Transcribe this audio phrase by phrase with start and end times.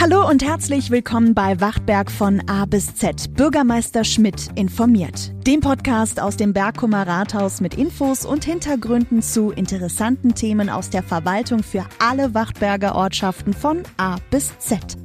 [0.00, 3.34] Hallo und herzlich willkommen bei Wachtberg von A bis Z.
[3.34, 5.34] Bürgermeister Schmidt informiert.
[5.46, 11.02] Dem Podcast aus dem Bergkummer Rathaus mit Infos und Hintergründen zu interessanten Themen aus der
[11.02, 14.96] Verwaltung für alle Wachtberger Ortschaften von A bis Z.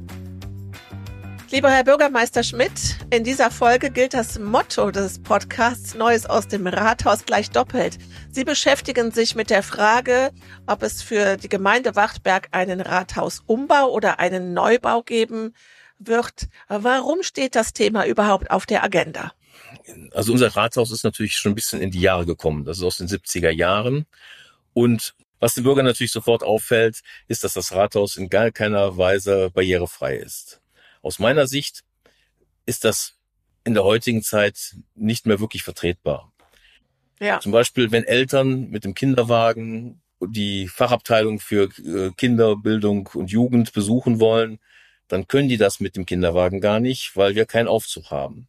[1.52, 6.66] Lieber Herr Bürgermeister Schmidt, in dieser Folge gilt das Motto des Podcasts Neues aus dem
[6.66, 7.98] Rathaus gleich doppelt.
[8.32, 10.32] Sie beschäftigen sich mit der Frage,
[10.66, 15.54] ob es für die Gemeinde Wachtberg einen Rathausumbau oder einen Neubau geben
[16.00, 16.48] wird.
[16.66, 19.32] Warum steht das Thema überhaupt auf der Agenda?
[20.12, 22.64] Also unser Rathaus ist natürlich schon ein bisschen in die Jahre gekommen.
[22.64, 24.06] Das ist aus den 70er Jahren.
[24.74, 29.50] Und was den Bürgern natürlich sofort auffällt, ist, dass das Rathaus in gar keiner Weise
[29.54, 30.60] barrierefrei ist.
[31.06, 31.84] Aus meiner Sicht
[32.66, 33.14] ist das
[33.62, 36.32] in der heutigen Zeit nicht mehr wirklich vertretbar.
[37.20, 37.38] Ja.
[37.38, 44.18] Zum Beispiel, wenn Eltern mit dem Kinderwagen die Fachabteilung für äh, Kinderbildung und Jugend besuchen
[44.18, 44.58] wollen,
[45.06, 48.48] dann können die das mit dem Kinderwagen gar nicht, weil wir keinen Aufzug haben.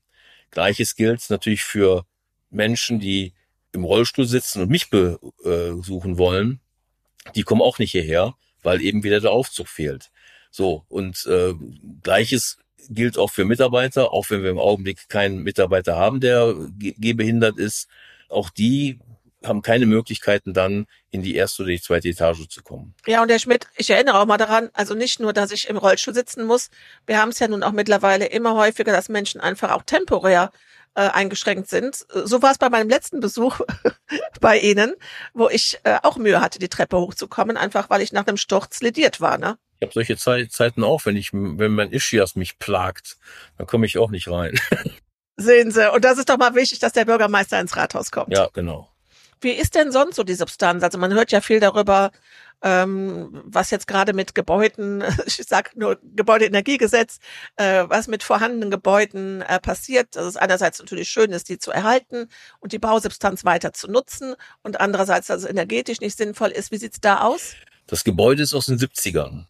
[0.50, 2.08] Gleiches gilt natürlich für
[2.50, 3.36] Menschen, die
[3.72, 6.60] im Rollstuhl sitzen und mich besuchen wollen.
[7.36, 8.34] Die kommen auch nicht hierher,
[8.64, 10.10] weil eben wieder der Aufzug fehlt.
[10.52, 11.54] So, und äh,
[12.04, 12.58] gleiches
[12.90, 17.88] gilt auch für Mitarbeiter, auch wenn wir im Augenblick keinen Mitarbeiter haben, der gehbehindert ist.
[18.30, 19.00] Auch die
[19.44, 22.96] haben keine Möglichkeiten dann in die erste oder die zweite Etage zu kommen.
[23.06, 25.78] Ja, und Herr Schmidt, ich erinnere auch mal daran, also nicht nur, dass ich im
[25.78, 26.70] Rollstuhl sitzen muss,
[27.06, 30.52] wir haben es ja nun auch mittlerweile immer häufiger, dass Menschen einfach auch temporär
[30.96, 32.06] äh, eingeschränkt sind.
[32.10, 33.60] So war es bei meinem letzten Besuch
[34.42, 34.96] bei Ihnen,
[35.34, 38.82] wo ich äh, auch Mühe hatte, die Treppe hochzukommen, einfach weil ich nach einem Sturz
[38.82, 39.38] lediert war.
[39.38, 39.58] Ne?
[39.80, 43.18] Ich habe solche Ze Zeiten auch, wenn ich, wenn mein Ischias mich plagt,
[43.58, 44.60] dann komme ich auch nicht rein.
[45.38, 48.36] Sehen Sie, und das ist doch mal wichtig, dass der Bürgermeister ins Rathaus kommt.
[48.36, 48.90] Ja, genau.
[49.40, 50.84] Wie ist denn sonst so die Substanz?
[50.84, 52.12] Also man hört ja viel darüber,
[52.64, 57.20] ähm, was jetzt gerade mit Gebäuden, ich sag nur Gebäudeenergiegesetz,
[57.56, 60.16] äh, was mit vorhandenen Gebäuden äh, passiert.
[60.16, 62.30] Dass es einerseits natürlich schön ist, die zu erhalten
[62.60, 64.34] und die Bausubstanz weiter zu nutzen
[64.64, 66.72] und andererseits, dass es energetisch nicht sinnvoll ist.
[66.72, 67.54] Wie sieht's da aus?
[67.86, 69.46] Das Gebäude ist aus den 70ern.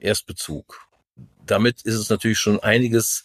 [0.00, 0.86] Erstbezug.
[1.44, 3.24] Damit ist es natürlich schon einiges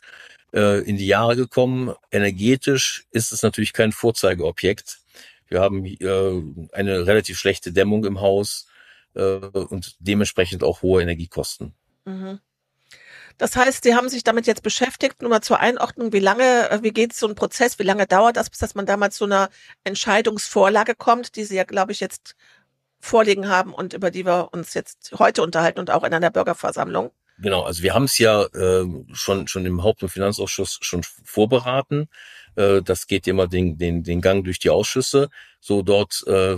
[0.54, 1.94] äh, in die Jahre gekommen.
[2.12, 5.00] Energetisch ist es natürlich kein Vorzeigeobjekt.
[5.48, 8.68] Wir haben äh, eine relativ schlechte Dämmung im Haus
[9.16, 11.74] äh, und dementsprechend auch hohe Energiekosten.
[12.06, 12.40] Mhm.
[13.38, 15.22] Das heißt, Sie haben sich damit jetzt beschäftigt.
[15.22, 18.38] Nur mal zur Einordnung, wie lange, äh, wie geht so ein Prozess, wie lange dauert
[18.38, 19.50] das, bis dass man damals zu einer
[19.84, 22.36] Entscheidungsvorlage kommt, die Sie ja, glaube ich, jetzt
[23.04, 27.12] vorliegen haben und über die wir uns jetzt heute unterhalten und auch in einer Bürgerversammlung.
[27.38, 32.08] Genau, also wir haben es ja äh, schon schon im Haupt- und Finanzausschuss schon vorberaten.
[32.56, 35.30] Äh, das geht immer den, den, den Gang durch die Ausschüsse.
[35.60, 36.58] So dort äh,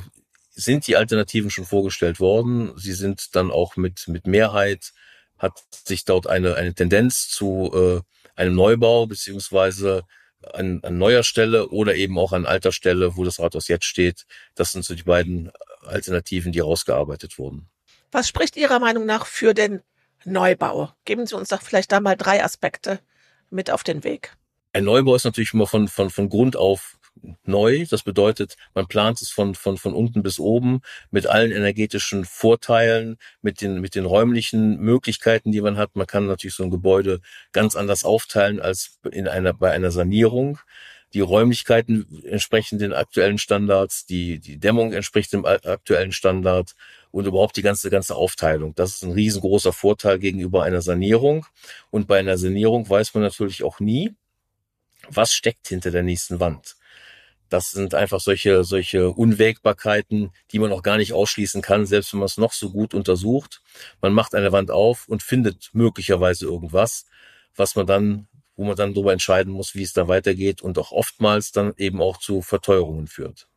[0.51, 2.73] sind die Alternativen schon vorgestellt worden.
[2.78, 4.94] Sie sind dann auch mit mit Mehrheit
[5.39, 10.03] hat sich dort eine eine Tendenz zu äh, einem Neubau beziehungsweise
[10.53, 14.25] an, an neuer Stelle oder eben auch an alter Stelle, wo das Rathaus jetzt steht.
[14.55, 15.51] Das sind so die beiden
[15.85, 17.69] Alternativen, die rausgearbeitet wurden.
[18.12, 19.81] Was spricht Ihrer Meinung nach für den
[20.23, 20.91] Neubau?
[21.06, 23.00] Geben Sie uns doch vielleicht da mal drei Aspekte
[23.50, 24.35] mit auf den Weg.
[24.73, 26.97] Ein Neubau ist natürlich immer von, von, von Grund auf
[27.44, 27.85] neu.
[27.90, 30.81] Das bedeutet, man plant es von, von, von unten bis oben
[31.12, 35.96] mit allen energetischen Vorteilen, mit den, mit den räumlichen Möglichkeiten, die man hat.
[35.96, 37.22] Man kann natürlich so ein Gebäude
[37.53, 40.59] ganz anders aufteilen als in einer, bei einer Sanierung
[41.15, 46.75] die Räumlichkeiten entsprechen den aktuellen Standards, die, die Dämmung entspricht dem aktuellen Standard
[47.09, 48.75] und überhaupt die ganze, ganze Aufteilung.
[48.75, 51.45] Das ist ein riesengroßer Vorteil gegenüber einer Sanierung.
[51.89, 54.13] Und bei einer Sanierung weiß man natürlich auch nie,
[55.07, 56.75] was steckt hinter der nächsten Wand.
[57.47, 62.19] Das sind einfach solche, solche Unwägbarkeiten, die man auch gar nicht ausschließen kann, selbst wenn
[62.19, 63.61] man es noch so gut untersucht.
[64.01, 67.05] Man macht eine Wand auf und findet möglicherweise irgendwas,
[67.55, 70.91] was man dann wo man dann darüber entscheiden muss, wie es da weitergeht und auch
[70.91, 73.47] oftmals dann eben auch zu Verteuerungen führt.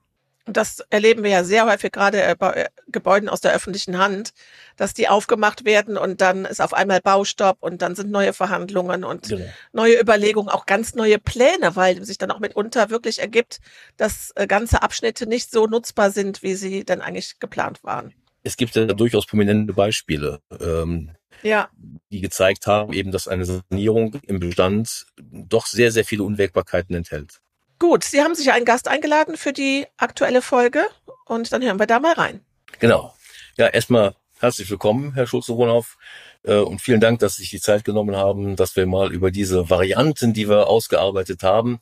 [0.49, 4.33] Und das erleben wir ja sehr häufig gerade bei äh, Gebäuden aus der öffentlichen Hand,
[4.79, 9.05] dass die aufgemacht werden und dann ist auf einmal Baustopp und dann sind neue Verhandlungen
[9.05, 9.45] und genau.
[9.75, 13.61] neue Überlegungen, auch ganz neue Pläne, weil sich dann auch mitunter wirklich ergibt,
[13.99, 18.15] dass äh, ganze Abschnitte nicht so nutzbar sind, wie sie dann eigentlich geplant waren.
[18.43, 20.41] Es gibt ja durchaus prominente Beispiele.
[20.59, 21.11] Ähm,
[21.43, 21.69] ja.
[22.11, 27.41] die gezeigt haben, eben, dass eine Sanierung im Bestand doch sehr, sehr viele Unwägbarkeiten enthält.
[27.79, 30.85] Gut, Sie haben sich einen Gast eingeladen für die aktuelle Folge
[31.27, 32.41] und dann hören wir da mal rein.
[32.81, 33.15] Genau.
[33.57, 35.97] Ja, erstmal herzlich willkommen, Herr Schulze-Wohnhoff.
[36.43, 39.31] Äh, und vielen Dank, dass Sie sich die Zeit genommen haben, dass wir mal über
[39.31, 41.81] diese Varianten, die wir ausgearbeitet haben,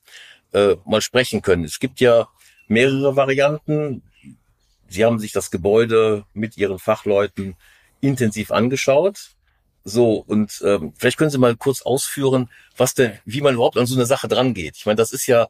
[0.52, 1.64] äh, mal sprechen können.
[1.64, 2.28] Es gibt ja
[2.68, 4.02] mehrere Varianten.
[4.88, 7.56] Sie haben sich das Gebäude mit Ihren Fachleuten
[8.00, 9.35] intensiv angeschaut.
[9.88, 13.86] So, und ähm, vielleicht können Sie mal kurz ausführen, was denn, wie man überhaupt an
[13.86, 14.76] so eine Sache dran geht.
[14.76, 15.46] Ich meine, das ist ja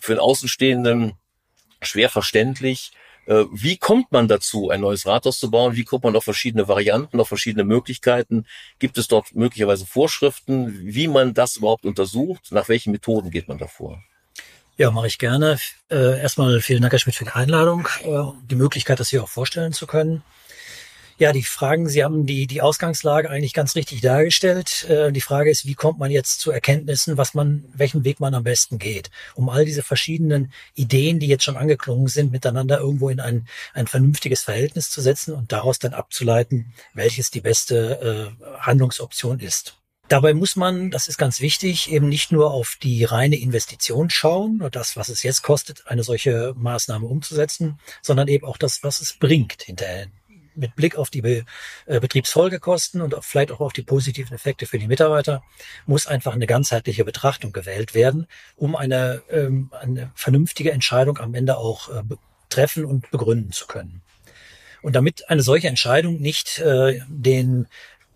[0.00, 1.12] für den Außenstehenden
[1.80, 2.90] schwer verständlich.
[3.26, 5.76] Äh, wie kommt man dazu, ein neues Rathaus zu bauen?
[5.76, 8.44] Wie kommt man auf verschiedene Varianten, auf verschiedene Möglichkeiten?
[8.80, 12.50] Gibt es dort möglicherweise Vorschriften, wie man das überhaupt untersucht?
[12.50, 14.02] Nach welchen Methoden geht man davor?
[14.78, 15.60] Ja, mache ich gerne.
[15.88, 19.28] Äh, erstmal vielen Dank, Herr Schmidt, für die Einladung, äh, die Möglichkeit, das hier auch
[19.28, 20.24] vorstellen zu können.
[21.20, 24.86] Ja, die Fragen, Sie haben die, die Ausgangslage eigentlich ganz richtig dargestellt.
[24.88, 28.32] Äh, die Frage ist, wie kommt man jetzt zu Erkenntnissen, was man, welchen Weg man
[28.32, 33.10] am besten geht, um all diese verschiedenen Ideen, die jetzt schon angeklungen sind, miteinander irgendwo
[33.10, 38.44] in ein, ein vernünftiges Verhältnis zu setzen und daraus dann abzuleiten, welches die beste äh,
[38.60, 39.76] Handlungsoption ist.
[40.08, 44.62] Dabei muss man, das ist ganz wichtig, eben nicht nur auf die reine Investition schauen
[44.62, 49.02] und das, was es jetzt kostet, eine solche Maßnahme umzusetzen, sondern eben auch das, was
[49.02, 50.06] es bringt hinterher
[50.60, 51.44] mit Blick auf die Be
[51.86, 55.42] äh, Betriebsfolgekosten und vielleicht auch auf die positiven Effekte für die Mitarbeiter
[55.86, 58.26] muss einfach eine ganzheitliche Betrachtung gewählt werden,
[58.56, 62.02] um eine, ähm, eine vernünftige Entscheidung am Ende auch äh,
[62.48, 64.02] treffen und begründen zu können.
[64.82, 67.66] Und damit eine solche Entscheidung nicht äh, den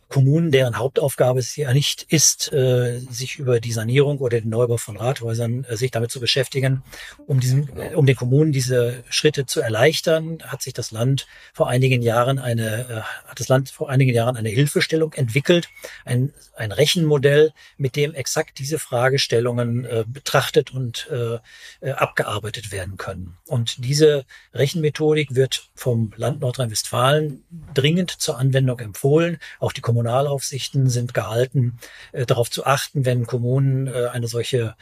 [0.09, 4.77] Kommunen, deren Hauptaufgabe es ja nicht ist, äh, sich über die Sanierung oder den Neubau
[4.77, 6.83] von Rathäusern äh, sich damit zu beschäftigen.
[7.27, 11.69] Um diesen, äh, um den Kommunen diese Schritte zu erleichtern, hat sich das Land vor
[11.69, 15.69] einigen Jahren eine, äh, hat das Land vor einigen Jahren eine Hilfestellung entwickelt,
[16.05, 23.37] ein, ein Rechenmodell, mit dem exakt diese Fragestellungen äh, betrachtet und äh, abgearbeitet werden können.
[23.47, 29.39] Und diese Rechenmethodik wird vom Land Nordrhein-Westfalen dringend zur Anwendung empfohlen.
[29.59, 31.79] Auch die Kommunalaufsichten sind gehalten,
[32.11, 34.75] äh, darauf zu achten, wenn Kommunen äh, eine solche,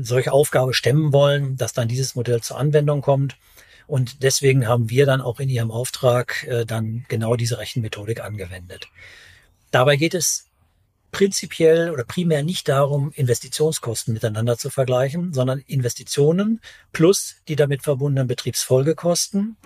[0.00, 3.36] solche Aufgabe stemmen wollen, dass dann dieses Modell zur Anwendung kommt.
[3.86, 8.88] Und deswegen haben wir dann auch in Ihrem Auftrag äh, dann genau diese Rechenmethodik angewendet.
[9.70, 10.46] Dabei geht es
[11.12, 16.60] prinzipiell oder primär nicht darum, Investitionskosten miteinander zu vergleichen, sondern Investitionen
[16.92, 19.56] plus die damit verbundenen Betriebsfolgekosten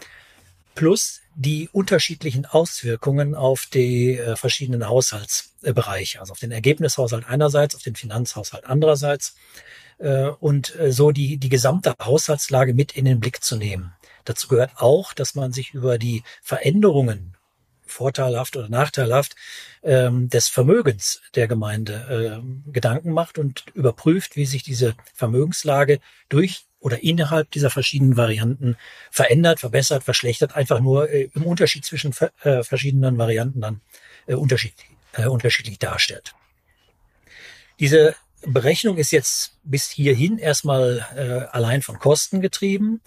[0.75, 7.83] plus die unterschiedlichen Auswirkungen auf die äh, verschiedenen Haushaltsbereiche, also auf den Ergebnishaushalt einerseits, auf
[7.83, 9.35] den Finanzhaushalt andererseits
[9.99, 13.93] äh, und äh, so die, die gesamte Haushaltslage mit in den Blick zu nehmen.
[14.25, 17.37] Dazu gehört auch, dass man sich über die Veränderungen
[17.91, 19.35] vorteilhaft oder nachteilhaft
[19.83, 26.67] ähm, des Vermögens der Gemeinde äh, Gedanken macht und überprüft, wie sich diese Vermögenslage durch
[26.81, 28.77] oder innerhalb dieser verschiedenen Varianten
[29.11, 33.81] verändert, verbessert, verschlechtert, einfach nur äh, im Unterschied zwischen äh, verschiedenen Varianten dann
[34.27, 36.35] äh, unterschiedlich, äh, unterschiedlich darstellt.
[37.79, 38.15] Diese
[38.47, 43.01] Berechnung ist jetzt bis hierhin erstmal äh, allein von Kosten getrieben.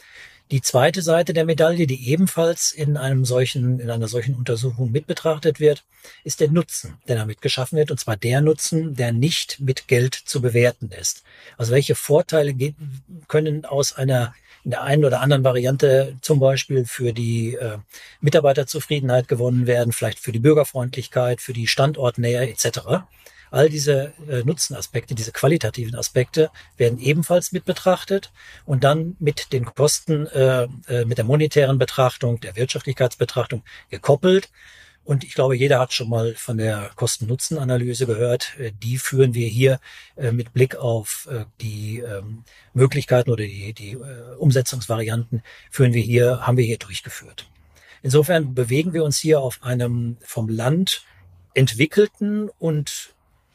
[0.51, 5.07] Die zweite Seite der Medaille, die ebenfalls in einem solchen, in einer solchen Untersuchung mit
[5.07, 5.83] betrachtet wird,
[6.23, 10.13] ist der Nutzen, der damit geschaffen wird, und zwar der Nutzen, der nicht mit Geld
[10.13, 11.23] zu bewerten ist.
[11.57, 12.53] Also welche Vorteile
[13.27, 17.79] können aus einer in der einen oder anderen Variante zum Beispiel für die äh,
[18.21, 23.03] Mitarbeiterzufriedenheit gewonnen werden, vielleicht für die Bürgerfreundlichkeit, für die Standortnähe etc.
[23.53, 28.31] All diese äh, Nutzenaspekte, diese qualitativen Aspekte werden ebenfalls mit betrachtet
[28.65, 33.61] und dann mit den Kosten, äh, äh, mit der monetären Betrachtung, der Wirtschaftlichkeitsbetrachtung
[33.91, 34.49] gekoppelt.
[35.03, 38.57] Und ich glaube, jeder hat schon mal von der Kosten-Nutzen-Analyse gehört.
[38.57, 39.79] Äh, die führen wir hier
[40.15, 43.95] äh, mit Blick auf äh, die ähm, Möglichkeiten oder die, die
[44.39, 47.47] Umsetzungsvarianten führen wir hier, haben wir hier durchgeführt.
[48.01, 51.05] Insofern bewegen wir uns hier auf einem vom Land
[51.53, 53.12] entwickelten und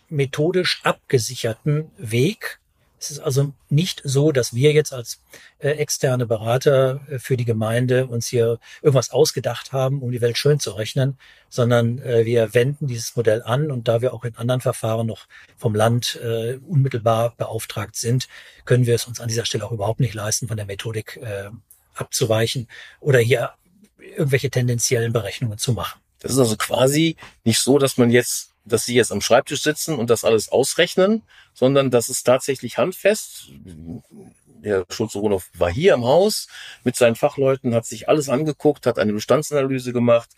[0.09, 2.61] methodisch abgesicherten Weg.
[3.01, 5.21] Es ist also nicht so, dass wir jetzt als
[5.61, 10.37] äh, externe Berater äh, für die Gemeinde uns hier irgendwas ausgedacht haben, um die Welt
[10.37, 11.17] schön zu rechnen,
[11.49, 15.27] sondern äh, wir wenden dieses Modell an und da wir auch in anderen Verfahren noch
[15.57, 18.27] vom Land äh, unmittelbar beauftragt sind,
[18.65, 21.51] können wir es uns an dieser Stelle auch überhaupt nicht leisten, von der Methodik äh,
[21.95, 22.67] abzuweichen
[23.01, 23.53] oder hier
[23.99, 26.01] irgendwelche tendenziellen Berechnungen zu machen.
[26.21, 29.97] Das ist also quasi nicht so, dass man jetzt dass sie jetzt am Schreibtisch sitzen
[29.97, 31.23] und das alles ausrechnen,
[31.55, 33.51] sondern das ist tatsächlich handfest.
[34.65, 36.49] Der Schulze-Ronow war hier im Haus
[36.85, 40.31] mit seinen Fachleuten, hat sich alles angeguckt, hat eine Bestandsanalyse gemacht.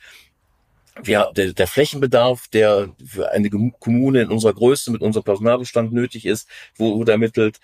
[1.05, 6.25] Ja, der, der Flächenbedarf, der für eine Kommune in unserer Größe mit unserem Personalbestand nötig
[6.27, 7.61] ist, wurde ermittelt.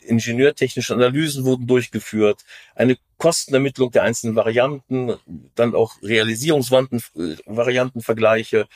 [0.00, 5.14] Ingenieurtechnische Analysen wurden durchgeführt, eine Kostenermittlung der einzelnen Varianten,
[5.54, 8.68] dann auch Realisierungsvariantenvergleiche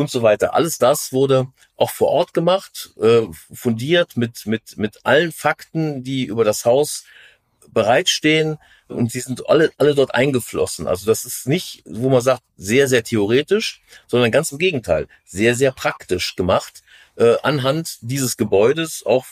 [0.00, 0.54] und so weiter.
[0.54, 6.24] Alles das wurde auch vor Ort gemacht, äh, fundiert mit, mit, mit allen Fakten, die
[6.24, 7.04] über das Haus
[7.68, 8.58] bereitstehen.
[8.88, 10.88] und sie sind alle, alle dort eingeflossen.
[10.88, 15.54] Also das ist nicht, wo man sagt, sehr, sehr theoretisch, sondern ganz im Gegenteil, sehr,
[15.54, 16.82] sehr praktisch gemacht,
[17.16, 19.26] äh, anhand dieses Gebäudes, auch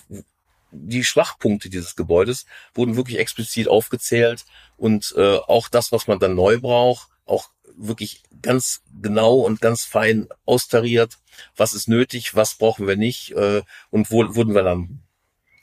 [0.71, 4.45] die Schwachpunkte dieses Gebäudes wurden wirklich explizit aufgezählt
[4.77, 7.49] und äh, auch das, was man dann neu braucht, auch
[7.79, 11.19] wirklich ganz genau und ganz fein austariert.
[11.57, 15.01] Was ist nötig, was brauchen wir nicht äh, und wo wurden wir dann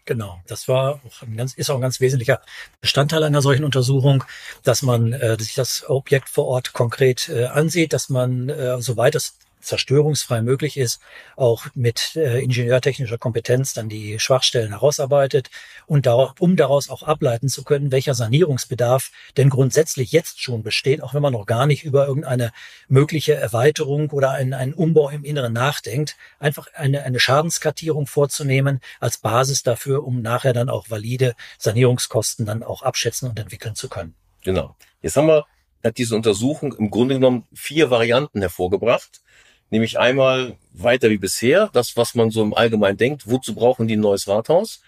[0.05, 2.39] Genau, das war auch ein ganz, ist auch ein ganz wesentlicher
[2.79, 4.23] Bestandteil einer solchen Untersuchung,
[4.61, 9.15] dass man äh, sich das Objekt vor Ort konkret äh, ansieht, dass man, äh, soweit
[9.15, 11.01] es zerstörungsfrei möglich ist,
[11.35, 15.49] auch mit äh, ingenieurtechnischer Kompetenz dann die Schwachstellen herausarbeitet
[15.87, 21.01] und da, um daraus auch ableiten zu können, welcher Sanierungsbedarf denn grundsätzlich jetzt schon besteht,
[21.01, 22.51] auch wenn man noch gar nicht über irgendeine
[22.87, 29.17] mögliche Erweiterung oder einen, einen Umbau im Inneren nachdenkt, einfach eine, eine Schadenskartierung vorzunehmen als
[29.17, 34.15] Basis dafür, um nachher dann auch valide Sanierungskosten dann auch abschätzen und entwickeln zu können.
[34.43, 34.75] Genau.
[35.01, 35.45] Jetzt haben wir
[35.85, 39.21] hat diese Untersuchung im Grunde genommen vier Varianten hervorgebracht.
[39.69, 43.95] Nämlich einmal weiter wie bisher, das, was man so im Allgemeinen denkt, wozu brauchen die
[43.95, 44.81] ein neues Rathaus?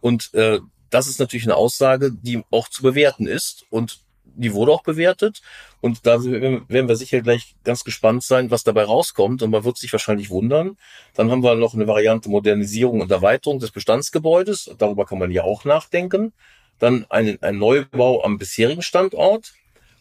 [0.00, 0.60] Und äh,
[0.90, 5.42] das ist natürlich eine Aussage, die auch zu bewerten ist und die wurde auch bewertet.
[5.80, 9.42] Und da werden wir sicher gleich ganz gespannt sein, was dabei rauskommt.
[9.42, 10.76] Und man wird sich wahrscheinlich wundern.
[11.14, 14.74] Dann haben wir noch eine Variante Modernisierung und Erweiterung des Bestandsgebäudes.
[14.78, 16.32] Darüber kann man ja auch nachdenken.
[16.78, 19.52] Dann ein, ein Neubau am bisherigen Standort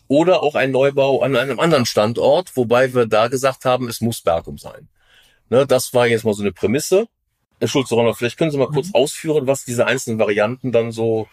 [0.10, 4.22] oder auch ein Neubau an einem anderen Standort, wobei wir da gesagt haben, es muss
[4.22, 4.90] Bergum sein.
[5.50, 7.08] Ne, das war jetzt mal so eine Prämisse.
[7.60, 8.96] Herr Schulze-Ronner, vielleicht können Sie mal kurz mhm.
[8.96, 11.28] ausführen, was diese einzelnen Varianten dann so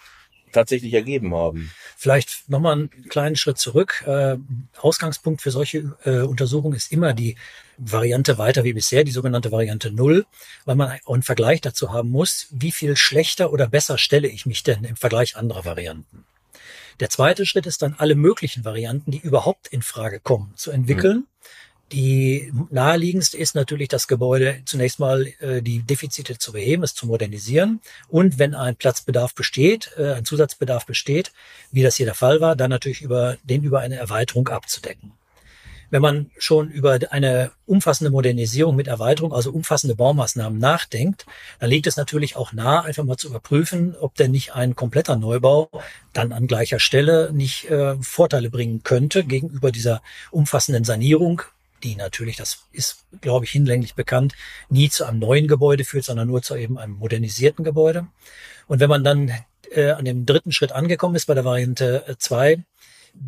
[0.52, 1.70] tatsächlich ergeben haben.
[1.96, 4.04] Vielleicht nochmal einen kleinen Schritt zurück.
[4.06, 4.36] Äh,
[4.78, 7.36] Ausgangspunkt für solche äh, Untersuchungen ist immer die
[7.78, 10.26] Variante weiter wie bisher, die sogenannte Variante Null,
[10.64, 14.62] weil man einen Vergleich dazu haben muss, wie viel schlechter oder besser stelle ich mich
[14.62, 16.24] denn im Vergleich anderer Varianten.
[17.00, 21.18] Der zweite Schritt ist dann alle möglichen Varianten, die überhaupt in Frage kommen, zu entwickeln.
[21.18, 21.26] Mhm.
[21.92, 27.06] Die naheliegendste ist natürlich das Gebäude zunächst mal äh, die Defizite zu beheben, es zu
[27.06, 31.30] modernisieren und wenn ein Platzbedarf besteht, äh, ein Zusatzbedarf besteht,
[31.70, 35.12] wie das hier der Fall war, dann natürlich über den über eine Erweiterung abzudecken.
[35.90, 41.26] Wenn man schon über eine umfassende Modernisierung mit Erweiterung, also umfassende Baumaßnahmen nachdenkt,
[41.58, 45.16] dann liegt es natürlich auch nah, einfach mal zu überprüfen, ob denn nicht ein kompletter
[45.16, 45.70] Neubau
[46.12, 51.42] dann an gleicher Stelle nicht äh, Vorteile bringen könnte gegenüber dieser umfassenden Sanierung,
[51.82, 54.34] die natürlich, das ist, glaube ich, hinlänglich bekannt,
[54.68, 58.06] nie zu einem neuen Gebäude führt, sondern nur zu eben einem modernisierten Gebäude.
[58.66, 59.30] Und wenn man dann
[59.70, 62.64] äh, an dem dritten Schritt angekommen ist bei der Variante 2,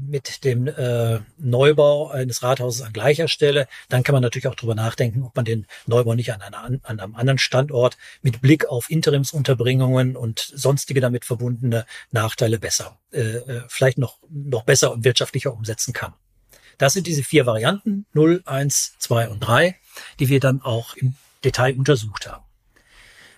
[0.08, 4.74] mit dem äh, Neubau eines Rathauses an gleicher Stelle, dann kann man natürlich auch darüber
[4.74, 8.90] nachdenken, ob man den Neubau nicht an, einer, an einem anderen Standort mit Blick auf
[8.90, 15.52] Interimsunterbringungen und sonstige damit verbundene Nachteile besser, äh, äh vielleicht noch, noch besser und wirtschaftlicher
[15.52, 16.14] umsetzen kann.
[16.78, 19.76] Das sind diese vier Varianten, 0, 1, 2 und 3,
[20.20, 21.14] die wir dann auch im
[21.44, 22.44] Detail untersucht haben.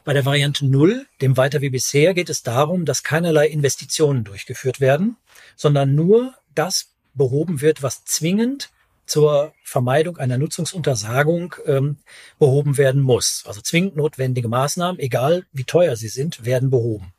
[0.04, 4.80] Bei der Variante 0, dem weiter wie bisher, geht es darum, dass keinerlei Investitionen durchgeführt
[4.80, 5.16] werden,
[5.56, 8.70] sondern nur das behoben wird, was zwingend
[9.06, 11.96] zur Vermeidung einer Nutzungsuntersagung ähm,
[12.38, 13.42] behoben werden muss.
[13.46, 17.12] Also zwingend notwendige Maßnahmen, egal wie teuer sie sind, werden behoben.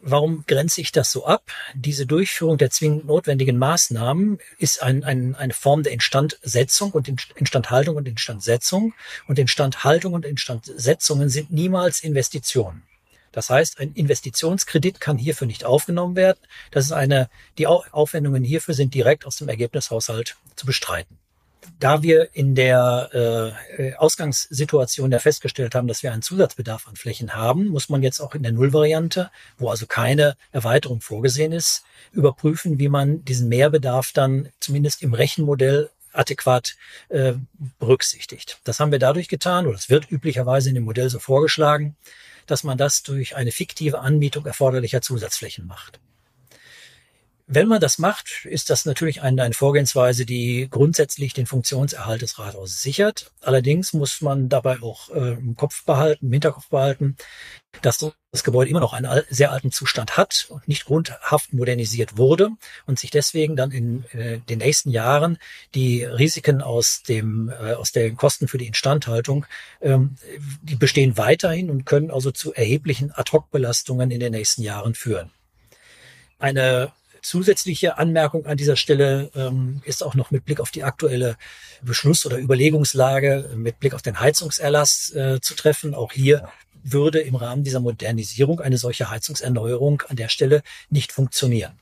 [0.00, 1.50] Warum grenze ich das so ab?
[1.74, 7.96] Diese Durchführung der zwingend notwendigen Maßnahmen ist ein, ein, eine Form der Instandsetzung und Instandhaltung
[7.96, 8.92] und Instandsetzung.
[9.26, 12.82] Und Instandhaltung und Instandsetzungen sind niemals Investitionen.
[13.36, 16.38] Das heißt, ein Investitionskredit kann hierfür nicht aufgenommen werden.
[16.70, 17.28] Das ist eine,
[17.58, 21.18] die Aufwendungen hierfür sind direkt aus dem Ergebnishaushalt zu bestreiten.
[21.78, 27.34] Da wir in der äh, Ausgangssituation ja festgestellt haben, dass wir einen Zusatzbedarf an Flächen
[27.34, 32.78] haben, muss man jetzt auch in der Nullvariante, wo also keine Erweiterung vorgesehen ist, überprüfen,
[32.78, 36.74] wie man diesen Mehrbedarf dann zumindest im Rechenmodell adäquat
[37.10, 37.34] äh,
[37.78, 38.60] berücksichtigt.
[38.64, 41.96] Das haben wir dadurch getan, oder es wird üblicherweise in dem Modell so vorgeschlagen,
[42.46, 46.00] dass man das durch eine fiktive Anmietung erforderlicher Zusatzflächen macht.
[47.48, 52.40] Wenn man das macht, ist das natürlich eine, eine Vorgehensweise, die grundsätzlich den Funktionserhalt des
[52.40, 53.30] Rathauses sichert.
[53.40, 57.16] Allerdings muss man dabei auch äh, im Kopf behalten, im Hinterkopf behalten,
[57.82, 57.98] dass
[58.32, 62.50] das Gebäude immer noch einen sehr alten Zustand hat und nicht grundhaft modernisiert wurde
[62.84, 65.38] und sich deswegen dann in äh, den nächsten Jahren
[65.76, 69.46] die Risiken aus dem äh, aus den Kosten für die Instandhaltung
[69.80, 70.16] ähm,
[70.62, 75.30] die bestehen weiterhin und können also zu erheblichen Ad-hoc-Belastungen in den nächsten Jahren führen.
[76.38, 76.92] Eine
[77.26, 81.36] Zusätzliche Anmerkung an dieser Stelle ähm, ist auch noch mit Blick auf die aktuelle
[81.82, 85.92] Beschluss- oder Überlegungslage, mit Blick auf den Heizungserlass äh, zu treffen.
[85.96, 86.48] Auch hier
[86.84, 91.72] würde im Rahmen dieser Modernisierung eine solche Heizungserneuerung an der Stelle nicht funktionieren.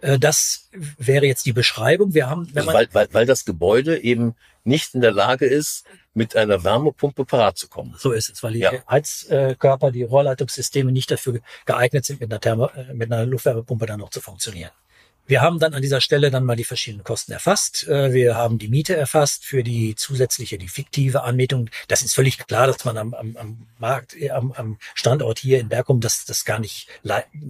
[0.00, 2.14] Äh, das wäre jetzt die Beschreibung.
[2.14, 5.84] Wir haben, wenn also weil, weil, weil das Gebäude eben nicht in der Lage ist,
[6.18, 7.94] mit einer Wärmepumpe parat zu kommen.
[7.96, 8.72] So ist es, weil die ja.
[8.90, 14.00] Heizkörper, die Rohrleitungssysteme nicht dafür geeignet sind, mit einer, Thermo, äh, mit einer Luftwärmepumpe dann
[14.00, 14.70] noch zu funktionieren.
[15.28, 17.86] Wir haben dann an dieser Stelle dann mal die verschiedenen Kosten erfasst.
[17.86, 21.68] Äh, wir haben die Miete erfasst für die zusätzliche, die fiktive Anmietung.
[21.86, 25.60] Das ist völlig klar, dass man am, am, am Markt, äh, am, am Standort hier
[25.60, 26.88] in Bergum das, das gar nicht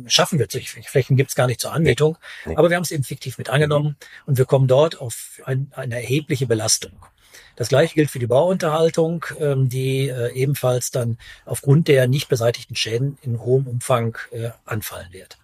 [0.09, 0.53] schaffen wird.
[0.53, 2.19] Solche Flächen gibt es gar nicht zur Anmietung.
[2.45, 2.57] Nee.
[2.57, 3.97] Aber wir haben es eben fiktiv mit angenommen
[4.27, 6.93] und wir kommen dort auf ein, eine erhebliche Belastung.
[7.57, 12.77] Das gleiche gilt für die Bauunterhaltung, ähm, die äh, ebenfalls dann aufgrund der nicht beseitigten
[12.77, 14.17] Schäden in hohem Umfang
[14.65, 15.39] anfallen wird.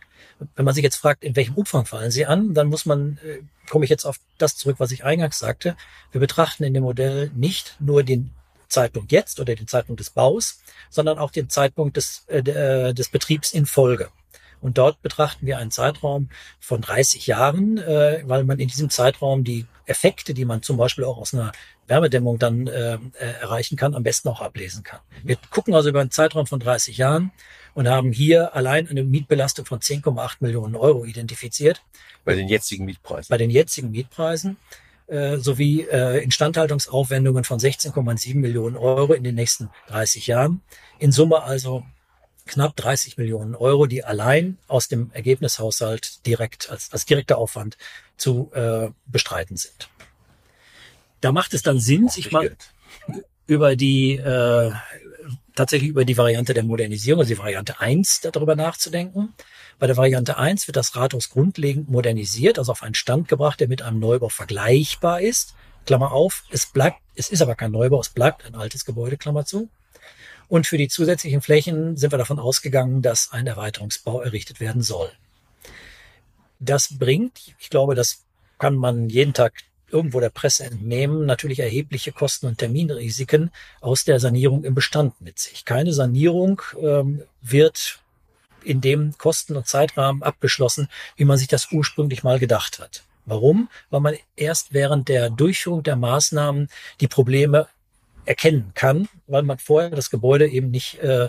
[0.57, 3.41] Wenn man sich jetzt fragt, in welchem Umfang fallen sie an, dann muss man, äh,
[3.69, 5.77] komme ich jetzt auf das zurück, was ich eingangs sagte.
[6.13, 8.31] Wir betrachten in dem Modell nicht nur den
[8.69, 10.61] Zeitpunkt jetzt oder den Zeitpunkt des Baus,
[10.91, 14.11] sondern auch den Zeitpunkt des, äh, äh des Betriebs in Folge.
[14.61, 16.29] Und dort betrachten wir einen Zeitraum
[16.61, 21.05] von 30 Jahren, äh, weil man in diesem Zeitraum die Effekte, die man zum Beispiel
[21.05, 21.53] auch aus einer
[21.87, 22.99] Wärmedämmung dann äh, äh
[23.41, 25.01] erreichen kann, am besten auch ablesen kann.
[25.23, 27.33] Wir gucken also über einen Zeitraum von 30 Jahren
[27.75, 31.83] und haben hier allein eine Mietbelastung von 10,8 Millionen Euro identifiziert.
[32.25, 33.29] Bei den jetzigen Mietpreisen.
[33.29, 34.57] Bei den jetzigen Mietpreisen
[35.07, 40.63] äh, sowie äh, Instandhaltungsaufwendungen von 16,7 Millionen Euro in den nächsten 30 Jahren.
[40.99, 41.85] In Summe also
[42.47, 47.77] knapp 30 Millionen Euro, die allein aus dem Ergebnishaushalt direkt als, als direkter Aufwand
[48.17, 49.89] zu äh, bestreiten sind.
[51.21, 52.55] Da macht es dann Sinn, sich mal
[53.47, 54.73] über die äh,
[55.55, 59.35] tatsächlich über die Variante der Modernisierung, also die Variante 1 darüber nachzudenken.
[59.79, 63.69] Bei der Variante 1 wird das Rathaus grundlegend modernisiert, also auf einen Stand gebracht, der
[63.69, 65.55] mit einem Neubau vergleichbar ist.
[65.87, 69.45] Klammer auf, es bleibt, es ist aber kein Neubau, es bleibt ein altes Gebäude, Klammer
[69.45, 69.69] zu.
[70.49, 75.11] Und für die zusätzlichen Flächen sind wir davon ausgegangen, dass ein Erweiterungsbau errichtet werden soll.
[76.61, 78.25] Das bringt, ich glaube, das
[78.59, 79.53] kann man jeden Tag
[79.91, 85.39] irgendwo der Presse entnehmen, natürlich erhebliche Kosten und Terminrisiken aus der Sanierung im Bestand mit
[85.39, 85.65] sich.
[85.65, 88.01] Keine Sanierung ähm, wird
[88.63, 93.05] in dem Kosten- und Zeitrahmen abgeschlossen, wie man sich das ursprünglich mal gedacht hat.
[93.27, 93.69] Warum?
[93.91, 96.69] Weil man erst während der Durchführung der Maßnahmen
[97.01, 97.69] die Probleme
[98.27, 101.29] erkennen kann, weil man vorher das Gebäude eben nicht, äh,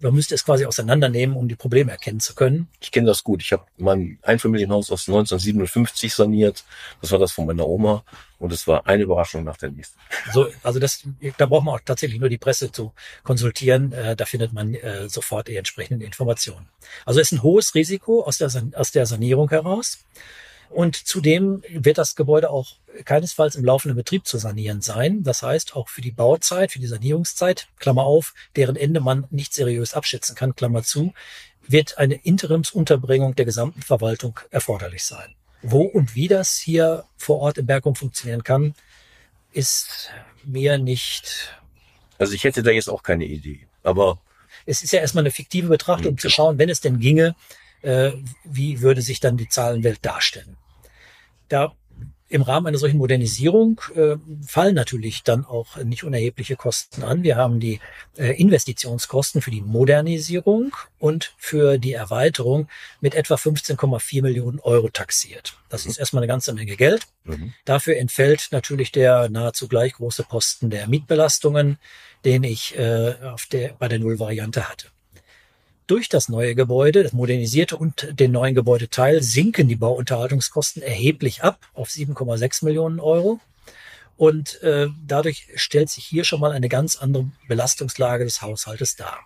[0.00, 2.68] man müsste es quasi auseinandernehmen, um die Probleme erkennen zu können.
[2.80, 3.42] Ich kenne das gut.
[3.42, 6.64] Ich habe mein Einfamilienhaus aus 1957 saniert.
[7.00, 8.04] Das war das von meiner Oma
[8.38, 9.98] und es war eine Überraschung nach der nächsten.
[10.32, 11.02] So, also das,
[11.36, 12.92] da braucht man auch tatsächlich nur die Presse zu
[13.24, 13.92] konsultieren.
[13.92, 16.68] Äh, da findet man äh, sofort die entsprechenden Informationen.
[17.04, 19.98] Also es ist ein hohes Risiko aus der, aus der Sanierung heraus.
[20.70, 25.22] Und zudem wird das Gebäude auch keinesfalls im laufenden Betrieb zu sanieren sein.
[25.22, 29.54] Das heißt, auch für die Bauzeit, für die Sanierungszeit, Klammer auf, deren Ende man nicht
[29.54, 31.14] seriös abschätzen kann, Klammer zu,
[31.66, 35.34] wird eine Interimsunterbringung der gesamten Verwaltung erforderlich sein.
[35.62, 38.74] Wo und wie das hier vor Ort im Bergum funktionieren kann,
[39.52, 40.10] ist
[40.44, 41.58] mir nicht.
[42.18, 44.20] Also ich hätte da jetzt auch keine Idee, aber.
[44.66, 47.34] Es ist ja erstmal eine fiktive Betrachtung, um zu schauen, wenn es denn ginge,
[47.82, 48.12] äh,
[48.44, 50.56] wie würde sich dann die Zahlenwelt darstellen.
[51.48, 51.74] Da
[52.30, 57.22] im Rahmen einer solchen Modernisierung äh, fallen natürlich dann auch nicht unerhebliche Kosten an.
[57.22, 57.80] Wir haben die
[58.16, 62.68] äh, Investitionskosten für die Modernisierung und für die Erweiterung
[63.00, 65.56] mit etwa 15,4 Millionen Euro taxiert.
[65.70, 67.06] Das ist erstmal eine ganze Menge Geld.
[67.24, 67.54] Mhm.
[67.64, 71.78] Dafür entfällt natürlich der nahezu gleich große Posten der Mietbelastungen,
[72.26, 74.88] den ich äh, auf der, bei der Nullvariante hatte.
[75.88, 81.66] Durch das neue Gebäude, das modernisierte und den neuen Gebäudeteil sinken die Bauunterhaltungskosten erheblich ab
[81.72, 83.40] auf 7,6 Millionen Euro.
[84.18, 89.20] Und äh, dadurch stellt sich hier schon mal eine ganz andere Belastungslage des Haushaltes dar.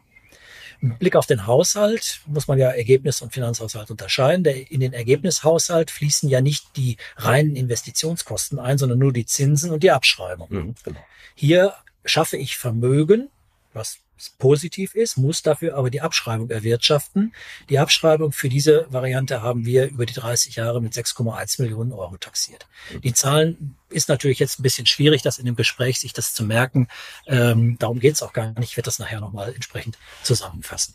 [0.81, 4.45] Mit Blick auf den Haushalt muss man ja Ergebnis- und Finanzhaushalt unterscheiden.
[4.45, 9.73] Der, in den Ergebnishaushalt fließen ja nicht die reinen Investitionskosten ein, sondern nur die Zinsen
[9.73, 10.47] und die Abschreibung.
[10.49, 11.01] Mhm, genau.
[11.35, 13.31] Hier schaffe ich Vermögen,
[13.73, 13.99] was
[14.31, 17.35] positiv ist, muss dafür aber die Abschreibung erwirtschaften.
[17.69, 22.17] Die Abschreibung für diese Variante haben wir über die 30 Jahre mit 6,1 Millionen Euro
[22.17, 22.67] taxiert.
[23.03, 26.45] Die Zahlen ist natürlich jetzt ein bisschen schwierig, das in dem Gespräch sich das zu
[26.45, 26.89] merken.
[27.27, 28.71] Ähm, darum geht es auch gar nicht.
[28.71, 30.95] Ich werde das nachher nochmal entsprechend zusammenfassen.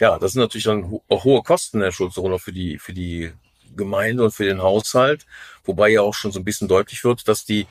[0.00, 3.32] Ja, das sind natürlich dann auch hohe Kosten, Herr Schulze, für die, für die
[3.76, 5.26] Gemeinde und für den Haushalt,
[5.64, 7.66] wobei ja auch schon so ein bisschen deutlich wird, dass die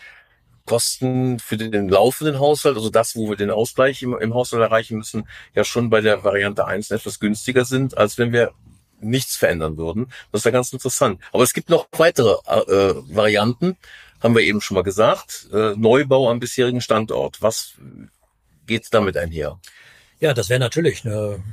[0.65, 4.97] Kosten für den laufenden Haushalt, also das, wo wir den Ausgleich im, im Haushalt erreichen
[4.97, 8.51] müssen, ja schon bei der Variante 1 etwas günstiger sind, als wenn wir
[8.99, 10.07] nichts verändern würden.
[10.31, 11.19] Das ist ja ganz interessant.
[11.31, 13.77] Aber es gibt noch weitere äh, Varianten,
[14.21, 15.47] haben wir eben schon mal gesagt.
[15.51, 17.41] Äh, Neubau am bisherigen Standort.
[17.41, 17.73] Was
[18.67, 19.59] geht damit einher?
[20.21, 21.43] Ja, das wäre natürlich eine,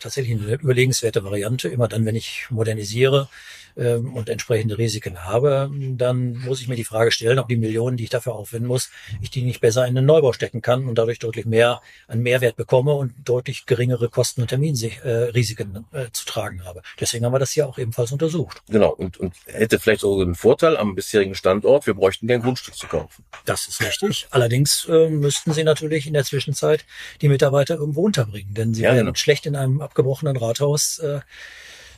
[0.00, 1.68] tatsächlich eine überlegenswerte Variante.
[1.68, 3.28] Immer dann, wenn ich modernisiere,
[3.76, 7.96] ähm, und entsprechende Risiken habe, dann muss ich mir die Frage stellen, ob die Millionen,
[7.96, 8.90] die ich dafür aufwenden muss,
[9.22, 12.56] ich die nicht besser in den Neubau stecken kann und dadurch deutlich mehr an Mehrwert
[12.56, 16.82] bekomme und deutlich geringere Kosten und Terminrisiken äh, zu tragen habe.
[17.00, 18.62] Deswegen haben wir das hier auch ebenfalls untersucht.
[18.68, 22.74] Genau, und, und hätte vielleicht auch einen Vorteil am bisherigen Standort, wir bräuchten kein Grundstück
[22.74, 23.24] zu kaufen.
[23.46, 24.26] Das ist richtig.
[24.30, 26.84] Allerdings äh, müssten Sie natürlich in der Zwischenzeit
[27.22, 29.14] die Mitarbeiter irgendwo unterbringen, denn sie ja, werden genau.
[29.14, 31.20] schlecht in einem abgebrochenen Rathaus äh,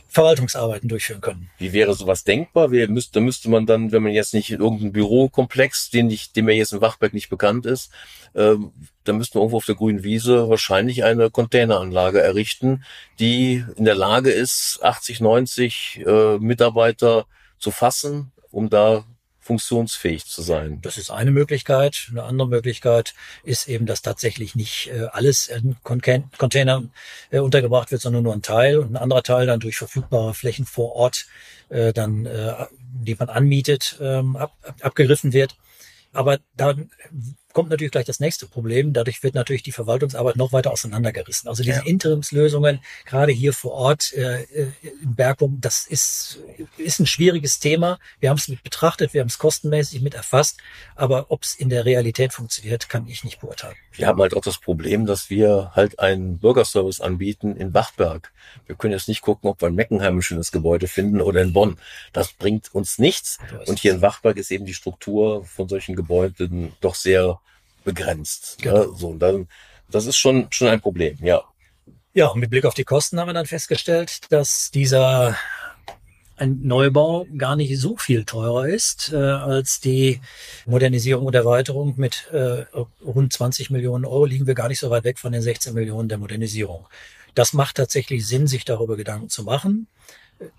[0.09, 1.51] Verwaltungsarbeiten durchführen können.
[1.59, 2.71] Wie wäre sowas denkbar?
[2.71, 6.45] Wie müsste, müsste man dann, wenn man jetzt nicht in irgendeinem Bürokomplex, den ich, dem
[6.45, 7.91] mir jetzt in Wachberg nicht bekannt ist,
[8.37, 8.71] ähm,
[9.03, 12.85] dann müsste man irgendwo auf der grünen Wiese wahrscheinlich eine Containeranlage errichten,
[13.19, 17.27] die in der Lage ist, 80, 90 äh, Mitarbeiter
[17.59, 19.05] zu fassen, um da
[19.45, 20.81] funktionsfähig zu sein.
[20.83, 22.09] Das ist eine Möglichkeit.
[22.11, 26.91] Eine andere Möglichkeit ist eben, dass tatsächlich nicht äh, alles in Containern
[27.31, 30.65] äh, untergebracht wird, sondern nur ein Teil und ein anderer Teil dann durch verfügbare Flächen
[30.65, 31.27] vor Ort
[31.69, 32.29] äh, dann,
[32.95, 35.57] die man anmietet, ähm, ab, ab, abgegriffen wird.
[36.13, 36.91] Aber dann
[37.55, 38.93] kommt natürlich gleich das nächste Problem.
[38.93, 41.49] Dadurch wird natürlich die Verwaltungsarbeit noch weiter auseinandergerissen.
[41.49, 41.87] Also diese ja.
[41.87, 46.41] Interimslösungen, gerade hier vor Ort äh, äh, in Bergum, das ist,
[46.77, 47.99] ist ein schwieriges Thema.
[48.21, 50.59] Wir haben es mit betrachtet, wir haben es kostenmäßig mit erfasst,
[50.97, 53.77] aber ob es in der Realität funktioniert, kann ich nicht beurteilen.
[53.93, 58.33] Wir haben halt auch das Problem, dass wir halt einen Bürgerservice anbieten in Bachberg.
[58.67, 61.53] Wir können jetzt nicht gucken, ob wir in Meckenheim ein schönes Gebäude finden oder in
[61.53, 61.79] Bonn.
[62.13, 63.39] Das bringt uns nichts.
[63.67, 67.39] Und hier in Bachberg ist eben die Struktur von solchen Gebäuden doch sehr
[67.85, 68.59] begrenzt.
[68.59, 68.71] Ne?
[68.71, 68.85] Genau.
[68.87, 68.97] Ne?
[68.97, 69.49] So, dann,
[69.91, 71.43] das ist schon, schon ein Problem, ja.
[72.15, 75.37] Ja, und mit Blick auf die Kosten haben wir dann festgestellt, dass dieser
[76.37, 80.21] ein Neubau gar nicht so viel teurer ist äh, als die
[80.67, 82.65] Modernisierung und Erweiterung mit äh,
[83.05, 86.09] rund 20 Millionen Euro liegen wir gar nicht so weit weg von den 16 Millionen
[86.09, 86.87] der Modernisierung.
[87.35, 89.87] Das macht tatsächlich Sinn, sich darüber Gedanken zu machen.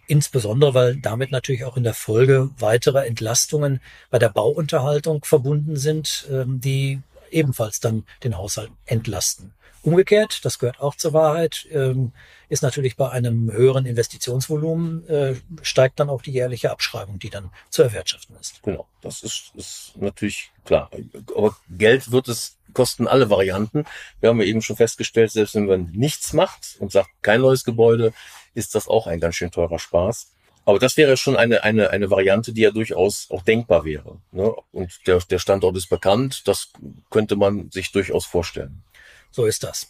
[0.07, 6.27] Insbesondere, weil damit natürlich auch in der Folge weitere Entlastungen bei der Bauunterhaltung verbunden sind,
[6.31, 7.01] ähm, die
[7.35, 9.53] ebenfalls dann den Haushalt entlasten.
[9.83, 12.11] Umgekehrt, das gehört auch zur Wahrheit, ähm,
[12.49, 17.51] ist natürlich bei einem höheren Investitionsvolumen äh, steigt dann auch die jährliche Abschreibung, die dann
[17.69, 18.63] zu erwirtschaften ist.
[18.63, 20.89] Genau, das ist, ist natürlich klar.
[21.35, 23.85] Aber Geld wird es kosten alle Varianten.
[24.19, 27.63] Wir haben ja eben schon festgestellt, selbst wenn man nichts macht und sagt kein neues
[27.63, 28.11] Gebäude,
[28.53, 30.34] ist das auch ein ganz schön teurer Spaß.
[30.65, 34.19] Aber das wäre schon eine, eine, eine Variante, die ja durchaus auch denkbar wäre.
[34.32, 34.51] Ne?
[34.71, 36.71] Und der, der Standort ist bekannt, das
[37.12, 38.84] könnte man sich durchaus vorstellen.
[39.32, 39.88] So ist das.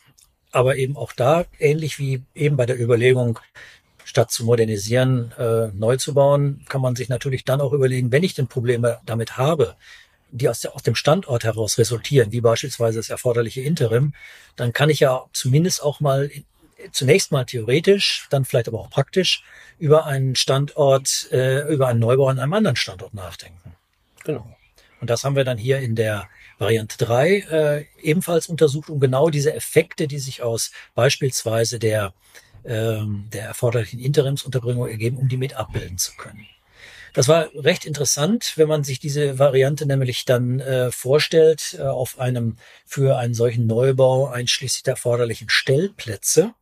[0.51, 3.39] Aber eben auch da, ähnlich wie eben bei der Überlegung,
[4.03, 8.23] statt zu modernisieren, äh, neu zu bauen, kann man sich natürlich dann auch überlegen, wenn
[8.23, 9.75] ich denn Probleme damit habe,
[10.31, 14.13] die aus, der, aus dem Standort heraus resultieren, wie beispielsweise das erforderliche Interim,
[14.55, 16.29] dann kann ich ja zumindest auch mal
[16.91, 19.43] zunächst mal theoretisch, dann vielleicht aber auch praktisch
[19.77, 23.75] über einen Standort, äh, über einen Neubau an einem anderen Standort nachdenken.
[24.23, 24.47] Genau.
[25.01, 29.29] Und das haben wir dann hier in der Variante 3 äh, ebenfalls untersucht, um genau
[29.29, 32.13] diese Effekte, die sich aus beispielsweise der,
[32.63, 36.47] ähm, der erforderlichen Interimsunterbringung ergeben, um die mit abbilden zu können.
[37.13, 42.19] Das war recht interessant, wenn man sich diese Variante nämlich dann äh, vorstellt, äh, auf
[42.19, 46.53] einem für einen solchen Neubau einschließlich der erforderlichen Stellplätze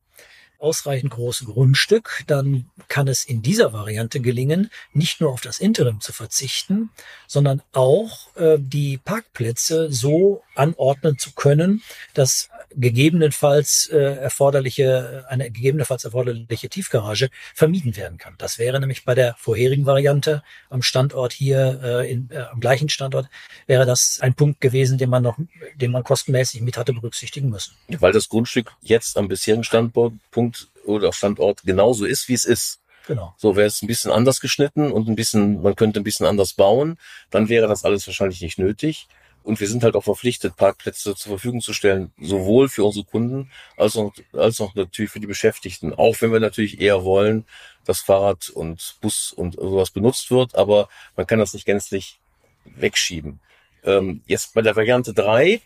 [0.64, 6.00] ausreichend große Grundstück, dann kann es in dieser Variante gelingen, nicht nur auf das Interim
[6.00, 6.90] zu verzichten,
[7.28, 16.04] sondern auch äh, die Parkplätze so anordnen zu können, dass gegebenenfalls äh, erforderliche, eine gegebenenfalls
[16.04, 18.36] erforderliche Tiefgarage vermieden werden kann.
[18.38, 22.90] Das wäre nämlich bei der vorherigen Variante am Standort hier, äh, in, äh, am gleichen
[22.90, 23.30] Standort,
[23.68, 25.38] wäre das ein Punkt gewesen, den man noch,
[25.76, 27.76] den man kostenmäßig mit hatte berücksichtigen müssen.
[27.88, 32.80] Weil das Grundstück jetzt am bisherigen Standpunkt oder Standort genauso ist, wie es ist.
[33.08, 33.34] Genau.
[33.38, 36.54] So wäre es ein bisschen anders geschnitten und ein bisschen, man könnte ein bisschen anders
[36.54, 36.98] bauen,
[37.32, 39.08] dann wäre das alles wahrscheinlich nicht nötig.
[39.44, 43.52] Und wir sind halt auch verpflichtet, Parkplätze zur Verfügung zu stellen, sowohl für unsere Kunden
[43.78, 45.94] als auch, als auch natürlich für die Beschäftigten.
[45.94, 47.46] Auch wenn wir natürlich eher wollen,
[47.86, 52.20] dass Fahrrad und Bus und sowas benutzt wird, aber man kann das nicht gänzlich
[52.66, 53.40] wegschieben.
[53.84, 55.62] Ähm, jetzt bei der Variante drei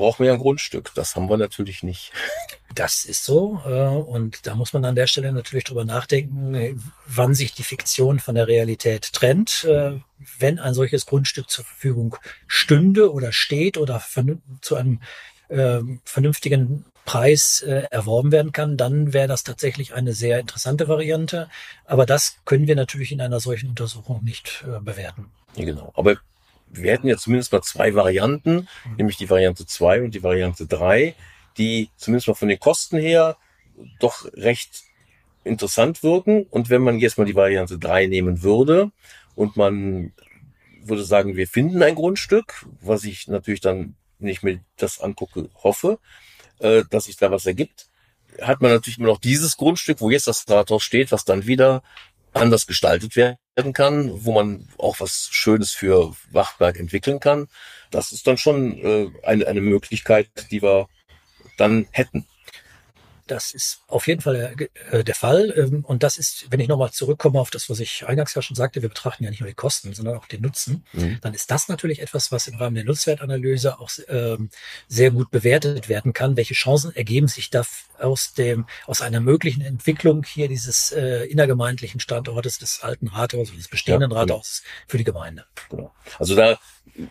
[0.00, 0.90] brauchen wir ein Grundstück.
[0.94, 2.12] Das haben wir natürlich nicht.
[2.74, 3.60] Das ist so.
[3.64, 8.18] Äh, und da muss man an der Stelle natürlich drüber nachdenken, wann sich die Fiktion
[8.18, 9.64] von der Realität trennt.
[9.64, 10.00] Äh,
[10.38, 14.02] wenn ein solches Grundstück zur Verfügung stünde oder steht oder
[14.60, 15.00] zu einem
[15.48, 21.48] ähm, vernünftigen Preis äh, erworben werden kann, dann wäre das tatsächlich eine sehr interessante Variante.
[21.84, 25.30] Aber das können wir natürlich in einer solchen Untersuchung nicht bewerten.
[25.56, 25.92] Ja, genau.
[25.96, 26.16] Aber
[26.72, 28.96] wir hätten ja zumindest mal zwei Varianten, mhm.
[28.96, 31.14] nämlich die Variante 2 und die Variante 3,
[31.58, 33.36] die zumindest mal von den Kosten her
[33.98, 34.82] doch recht
[35.44, 36.44] interessant wirken.
[36.44, 38.90] Und wenn man jetzt mal die Variante 3 nehmen würde
[39.34, 40.12] und man
[40.82, 45.50] würde sagen, wir finden ein Grundstück, was ich natürlich dann, wenn ich mir das angucke,
[45.62, 45.98] hoffe,
[46.58, 47.88] äh, dass sich da was ergibt,
[48.40, 51.82] hat man natürlich immer noch dieses Grundstück, wo jetzt das Rathaus steht, was dann wieder
[52.32, 57.48] anders gestaltet werden kann, wo man auch was Schönes für Wachberg entwickeln kann.
[57.90, 60.88] Das ist dann schon äh, eine, eine Möglichkeit, die wir
[61.58, 62.26] dann hätten.
[63.30, 65.54] Das ist auf jeden Fall der, äh, der Fall.
[65.56, 68.56] Ähm, und das ist, wenn ich nochmal zurückkomme auf das, was ich eingangs ja schon
[68.56, 71.18] sagte, wir betrachten ja nicht nur die Kosten, sondern auch den Nutzen, mhm.
[71.20, 74.50] dann ist das natürlich etwas, was im Rahmen der Nutzwertanalyse auch ähm,
[74.88, 76.36] sehr gut bewertet werden kann.
[76.36, 77.64] Welche Chancen ergeben sich da
[78.00, 83.68] aus dem, aus einer möglichen Entwicklung hier dieses äh, innergemeindlichen Standortes des alten Rathauses, des
[83.68, 84.34] bestehenden ja, genau.
[84.34, 85.44] Rathauses für die Gemeinde?
[85.68, 85.94] Genau.
[86.18, 86.58] Also da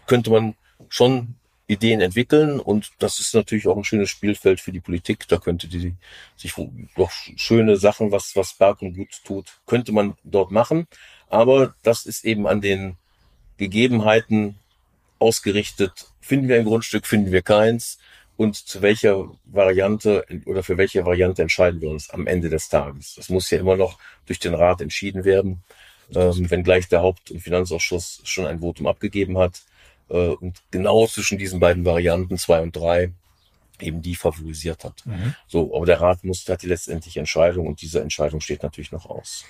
[0.05, 0.55] könnte man
[0.89, 1.38] schon
[1.69, 5.27] Ideen entwickeln und das ist natürlich auch ein schönes Spielfeld für die Politik.
[5.27, 5.93] Da könnte die
[6.35, 6.53] sich
[6.95, 10.87] doch schöne Sachen, was, was Berg und Gut tut, könnte man dort machen.
[11.29, 12.97] Aber das ist eben an den
[13.57, 14.55] Gegebenheiten
[15.19, 16.07] ausgerichtet.
[16.21, 17.99] Finden wir ein Grundstück, finden wir keins
[18.35, 23.13] und zu welcher Variante oder für welche Variante entscheiden wir uns am Ende des Tages.
[23.15, 25.61] Das muss ja immer noch durch den Rat entschieden werden,
[26.15, 29.61] ähm, wenngleich der Haupt- und Finanzausschuss schon ein Votum abgegeben hat
[30.09, 33.13] äh, und genau zwischen diesen beiden Varianten zwei und drei
[33.81, 35.05] eben die favorisiert hat.
[35.05, 35.35] Mhm.
[35.47, 39.05] So, aber der Rat muss hat die letztendliche Entscheidung und diese Entscheidung steht natürlich noch
[39.05, 39.45] aus.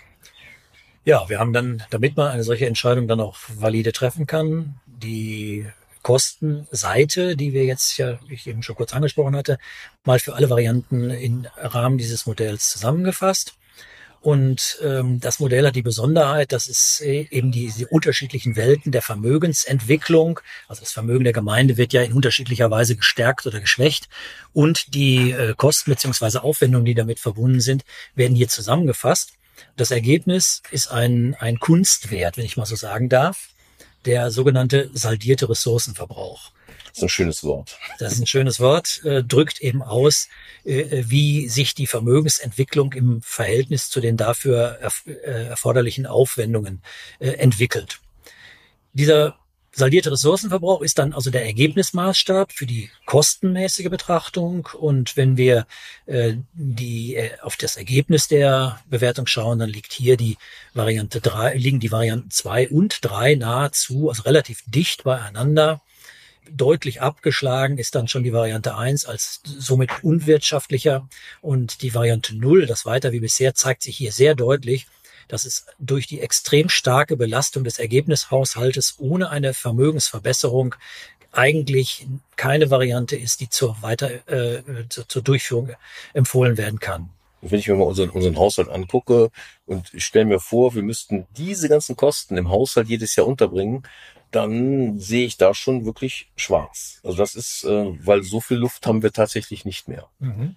[1.06, 5.66] Ja, wir haben dann, damit man eine solche Entscheidung dann auch valide treffen kann, die
[6.04, 9.58] Kostenseite, die wir jetzt ja, ich eben schon kurz angesprochen hatte,
[10.06, 13.59] mal für alle Varianten im Rahmen dieses Modells zusammengefasst.
[14.22, 19.02] Und ähm, das Modell hat die Besonderheit, dass es äh, eben diese unterschiedlichen Welten der
[19.02, 24.10] Vermögensentwicklung, also das Vermögen der Gemeinde wird ja in unterschiedlicher Weise gestärkt oder geschwächt
[24.52, 29.32] und die äh, Kosten beziehungsweise Aufwendungen, die damit verbunden sind, werden hier zusammengefasst.
[29.78, 33.50] Das Ergebnis ist ein, ein Kunstwert, wenn ich mal so sagen darf,
[34.06, 36.52] der sogenannte saldierte Ressourcenverbrauch.
[36.90, 37.80] Das ist ein schönes Wort.
[38.00, 40.28] Das ist ein schönes Wort, äh, drückt eben aus,
[40.64, 46.82] äh, wie sich die Vermögensentwicklung im Verhältnis zu den dafür erf äh, erforderlichen Aufwendungen
[47.20, 48.00] äh, entwickelt.
[48.94, 49.40] Dieser
[49.72, 54.68] saldierte Ressourcenverbrauch ist dann also der Ergebnismaßstab für die kostenmäßige Betrachtung.
[54.78, 55.66] Und wenn wir
[56.06, 60.38] äh, die, äh, auf das Ergebnis der Bewertung schauen, dann liegt hier die
[60.74, 65.82] Variante drei liegen die Varianten zwei und drei nahezu, also relativ dicht beieinander
[66.52, 71.08] deutlich abgeschlagen ist dann schon die Variante 1 als somit unwirtschaftlicher
[71.42, 74.88] und die Variante 0, das weiter wie bisher, zeigt sich hier sehr deutlich,
[75.28, 80.76] dass es durch die extrem starke Belastung des Ergebnishaushaltes ohne eine Vermögensverbesserung
[81.32, 85.70] eigentlich keine Variante ist, die zur weiter äh, zur, zur Durchführung
[86.14, 87.10] empfohlen werden kann.
[87.42, 89.30] wenn ich mir mal unseren, unseren Haushalt angucke
[89.66, 93.84] und ich stelle mir vor, wir müssten diese ganzen Kosten im Haushalt jedes Jahr unterbringen,
[94.32, 97.00] dann sehe ich da schon wirklich schwarz.
[97.04, 100.08] Also das ist, äh, weil so viel Luft haben wir tatsächlich nicht mehr.
[100.20, 100.56] Mhm.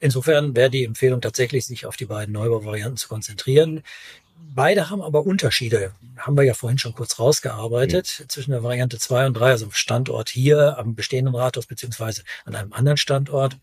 [0.00, 3.82] Insofern wäre die Empfehlung tatsächlich, sich auf die beiden Neubauvarianten zu konzentrieren.
[4.54, 5.92] Beide haben aber Unterschiede.
[6.18, 8.28] Haben wir ja vorhin schon kurz rausgearbeitet mhm.
[8.28, 12.72] zwischen der Variante 2 und 3, also Standort hier, am bestehenden Rathaus beziehungsweise an einem
[12.72, 13.56] anderen Standort.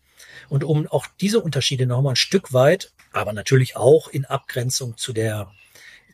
[0.48, 5.12] Und um auch diese Unterschiede nochmal ein Stück weit, aber natürlich auch in Abgrenzung zu
[5.12, 5.50] der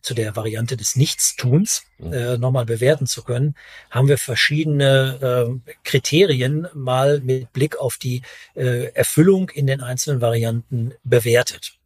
[0.03, 2.13] zu der Variante des Nichtstuns mhm.
[2.13, 3.55] äh, nochmal bewerten zu können,
[3.91, 8.23] haben wir verschiedene äh, Kriterien mal mit Blick auf die
[8.55, 11.80] äh, Erfüllung in den einzelnen Varianten bewertet.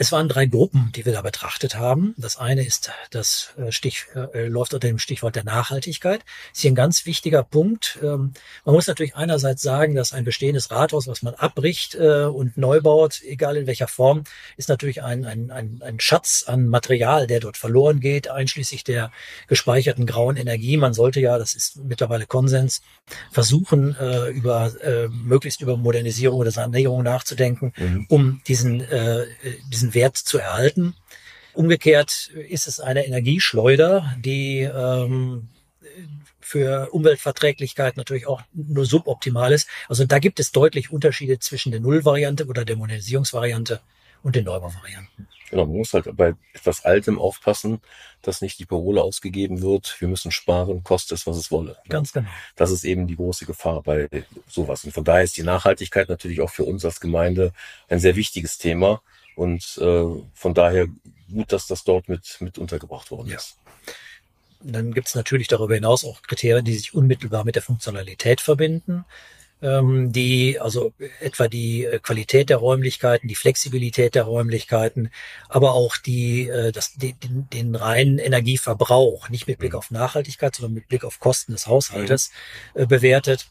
[0.00, 2.14] Es waren drei Gruppen, die wir da betrachtet haben.
[2.16, 6.20] Das eine ist das äh, Stich, äh, läuft unter dem Stichwort der Nachhaltigkeit.
[6.20, 7.98] Das ist hier ein ganz wichtiger Punkt.
[8.00, 8.32] Ähm,
[8.64, 12.80] man muss natürlich einerseits sagen, dass ein bestehendes Rathaus, was man abbricht äh, und neu
[12.80, 14.22] baut, egal in welcher Form,
[14.56, 19.10] ist natürlich ein, ein, ein, ein Schatz an Material, der dort verloren geht, einschließlich der
[19.48, 20.76] gespeicherten grauen Energie.
[20.76, 22.82] Man sollte ja, das ist mittlerweile Konsens,
[23.32, 28.06] versuchen, äh, über äh, möglichst über Modernisierung oder Sanierung nachzudenken, mhm.
[28.08, 29.26] um diesen, äh,
[29.72, 30.94] diesen diesen Wert zu erhalten.
[31.54, 35.48] Umgekehrt ist es eine Energieschleuder, die ähm,
[36.40, 39.68] für Umweltverträglichkeit natürlich auch nur suboptimal ist.
[39.88, 43.80] Also da gibt es deutlich Unterschiede zwischen der Nullvariante oder der Modernisierungsvariante
[44.22, 45.26] und den Neubauvarianten.
[45.50, 47.80] Genau, man muss halt bei etwas Altem aufpassen,
[48.20, 51.76] dass nicht die Parole ausgegeben wird, wir müssen sparen, koste es, was es wolle.
[51.88, 52.28] Ganz genau.
[52.54, 54.08] Das ist eben die große Gefahr bei
[54.46, 54.84] sowas.
[54.84, 57.52] Und von daher ist die Nachhaltigkeit natürlich auch für uns als Gemeinde
[57.88, 59.00] ein sehr wichtiges Thema.
[59.38, 60.88] Und äh, von daher
[61.32, 63.56] gut, dass das dort mit, mit untergebracht worden ist.
[64.60, 69.04] Dann gibt es natürlich darüber hinaus auch Kriterien, die sich unmittelbar mit der Funktionalität verbinden.
[69.62, 75.10] ähm, die also etwa die äh, Qualität der Räumlichkeiten, die Flexibilität der Räumlichkeiten,
[75.48, 79.78] aber auch die, äh, das, den, den reinen Energieverbrauch, nicht mit Blick mhm.
[79.78, 82.30] auf Nachhaltigkeit, sondern mit Blick auf Kosten des Haushaltes
[82.74, 83.48] äh, bewertet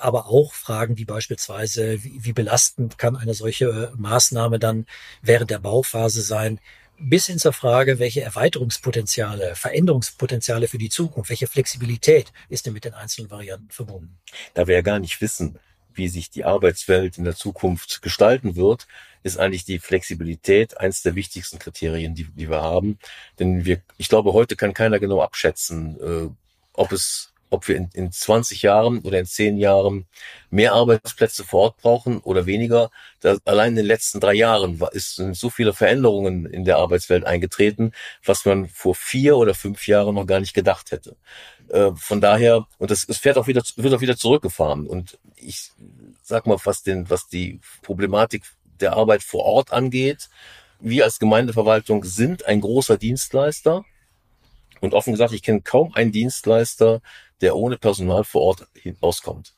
[0.00, 4.86] aber auch Fragen wie beispielsweise, wie, wie belastend kann eine solche Maßnahme dann
[5.22, 6.60] während der Bauphase sein,
[6.98, 12.84] bis hin zur Frage, welche Erweiterungspotenziale, Veränderungspotenziale für die Zukunft, welche Flexibilität ist denn mit
[12.84, 14.18] den einzelnen Varianten verbunden?
[14.54, 15.58] Da wir ja gar nicht wissen,
[15.94, 18.86] wie sich die Arbeitswelt in der Zukunft gestalten wird,
[19.22, 22.98] ist eigentlich die Flexibilität eines der wichtigsten Kriterien, die, die wir haben.
[23.38, 26.30] Denn wir, ich glaube, heute kann keiner genau abschätzen, äh,
[26.74, 30.06] ob es ob wir in, in 20 Jahren oder in 10 Jahren
[30.50, 32.90] mehr Arbeitsplätze vor Ort brauchen oder weniger.
[33.20, 36.78] Da, allein in den letzten drei Jahren war, ist, sind so viele Veränderungen in der
[36.78, 37.92] Arbeitswelt eingetreten,
[38.24, 41.16] was man vor vier oder fünf Jahren noch gar nicht gedacht hätte.
[41.68, 44.86] Äh, von daher, und das, es fährt auch wieder, wird auch wieder zurückgefahren.
[44.86, 45.70] Und ich
[46.22, 48.42] sag mal, was den, was die Problematik
[48.80, 50.28] der Arbeit vor Ort angeht,
[50.78, 53.84] wir als Gemeindeverwaltung sind ein großer Dienstleister.
[54.80, 57.00] Und offen gesagt, ich kenne kaum einen Dienstleister,
[57.40, 58.66] der ohne Personal vor Ort
[59.00, 59.54] auskommt.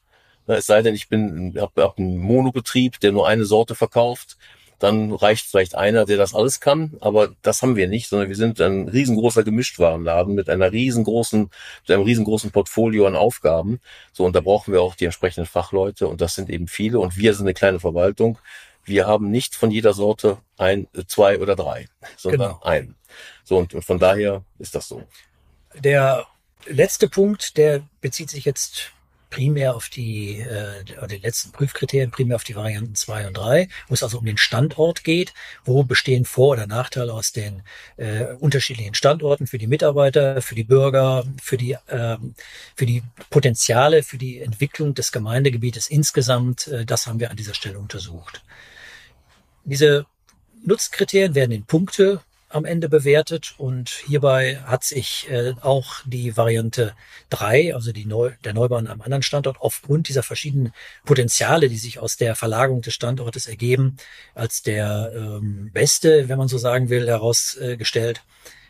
[0.47, 4.39] Es sei denn, ich bin habe hab einen Monobetrieb, der nur eine Sorte verkauft,
[4.79, 8.37] dann reicht vielleicht einer, der das alles kann, aber das haben wir nicht, sondern wir
[8.37, 11.51] sind ein riesengroßer Gemischtwarenladen mit einer riesengroßen,
[11.83, 13.81] mit einem riesengroßen Portfolio an Aufgaben.
[14.13, 17.17] So, und da brauchen wir auch die entsprechenden Fachleute und das sind eben viele und
[17.17, 18.39] wir sind eine kleine Verwaltung.
[18.85, 22.61] Wir haben nicht von jeder Sorte ein, zwei oder drei, sondern genau.
[22.63, 22.95] einen.
[23.45, 25.03] So, und, und von daher ist das so.
[25.75, 26.27] Der
[26.67, 28.93] letzte Punkt, der bezieht sich jetzt
[29.31, 33.95] primär auf die, äh, die letzten Prüfkriterien, primär auf die Varianten zwei und drei, wo
[33.95, 37.63] es also um den Standort geht, wo bestehen Vor- oder Nachteile aus den
[37.97, 42.17] äh, unterschiedlichen Standorten für die Mitarbeiter, für die Bürger, für die, äh,
[42.75, 46.69] für die Potenziale, für die Entwicklung des Gemeindegebietes insgesamt.
[46.69, 48.43] Äh, das haben wir an dieser Stelle untersucht.
[49.65, 50.07] Diese
[50.65, 56.95] Nutzkriterien werden in Punkte am Ende bewertet und hierbei hat sich äh, auch die Variante
[57.29, 60.73] drei, also die Neu der Neubau an einem anderen Standort, aufgrund dieser verschiedenen
[61.05, 63.97] Potenziale, die sich aus der Verlagerung des Standortes ergeben,
[64.35, 68.23] als der ähm, beste, wenn man so sagen will, herausgestellt,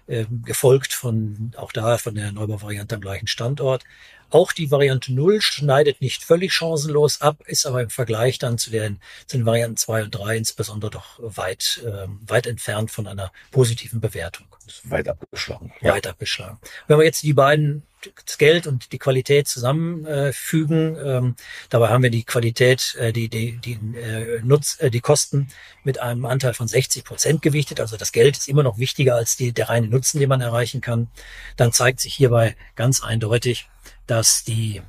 [0.09, 3.85] äh, gefolgt von auch da von der Neubau-Variante am gleichen Standort.
[4.31, 8.71] Auch die Variante 0 schneidet nicht völlig chancenlos ab, ist aber im Vergleich dann zu
[8.71, 13.33] den, zu den Varianten 2 und 3 insbesondere doch weit, äh, weit entfernt von einer
[13.51, 14.47] positiven Bewertung.
[14.85, 15.73] Weit abgeschlagen.
[15.81, 15.95] Ja.
[15.95, 16.59] Weit abgeschlagen.
[16.87, 17.85] Wenn wir jetzt die beiden
[18.27, 20.97] das Geld und die Qualität zusammenfügen.
[20.97, 21.37] Äh, ähm,
[21.69, 25.49] dabei haben wir die Qualität, äh, die, die, die, äh, Nutz, äh, die Kosten
[25.85, 27.81] mit einem Anteil von 60 Prozent gewichtet.
[27.81, 30.81] Also das Geld ist immer noch wichtiger als die, der reine Nutzen, den man erreichen
[30.81, 31.09] kann.
[31.57, 33.69] Dann zeigt sich hierbei ganz eindeutig,
[34.09, 34.83] dass die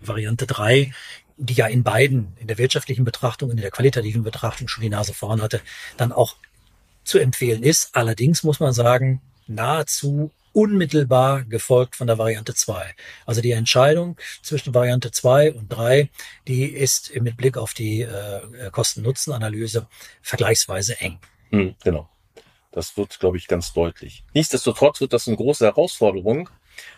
[0.00, 0.92] Variante drei,
[1.36, 4.90] die ja in beiden, in der wirtschaftlichen Betrachtung und in der qualitativen Betrachtung schon die
[4.90, 5.60] Nase vorn hatte,
[5.96, 6.36] dann auch
[7.04, 7.94] zu empfehlen ist.
[7.94, 12.94] Allerdings muss man sagen, nahezu unmittelbar gefolgt von der Variante 2.
[13.26, 16.08] Also die Entscheidung zwischen Variante 2 und 3,
[16.48, 19.86] die ist mit Blick auf die äh, Kosten-Nutzen-Analyse
[20.22, 21.18] vergleichsweise eng.
[21.50, 22.08] Hm, genau.
[22.72, 24.24] Das wird, glaube ich, ganz deutlich.
[24.32, 26.48] Nichtsdestotrotz wird das eine große Herausforderung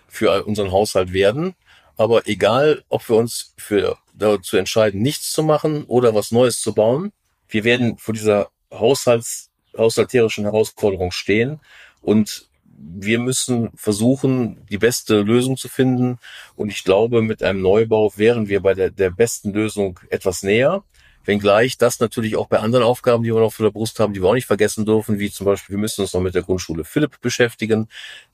[0.06, 1.56] für unseren Haushalt werden.
[1.98, 6.72] Aber egal, ob wir uns für dazu entscheiden, nichts zu machen oder was Neues zu
[6.72, 7.12] bauen,
[7.48, 11.60] wir werden vor dieser Haushalts, haushalterischen Herausforderung stehen
[12.00, 16.18] und wir müssen versuchen, die beste Lösung zu finden.
[16.54, 20.84] Und ich glaube, mit einem Neubau wären wir bei der, der besten Lösung etwas näher.
[21.28, 24.22] Wenngleich das natürlich auch bei anderen Aufgaben, die wir noch vor der Brust haben, die
[24.22, 26.84] wir auch nicht vergessen dürfen, wie zum Beispiel, wir müssen uns noch mit der Grundschule
[26.84, 27.88] Philipp beschäftigen.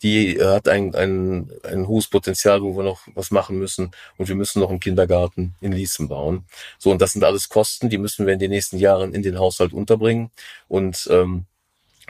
[0.04, 3.90] Die äh, hat ein, ein, ein hohes Potenzial, wo wir noch was machen müssen.
[4.16, 6.44] Und wir müssen noch einen Kindergarten in Ließen bauen.
[6.78, 9.40] So, und das sind alles Kosten, die müssen wir in den nächsten Jahren in den
[9.40, 10.30] Haushalt unterbringen.
[10.68, 11.46] Und ähm,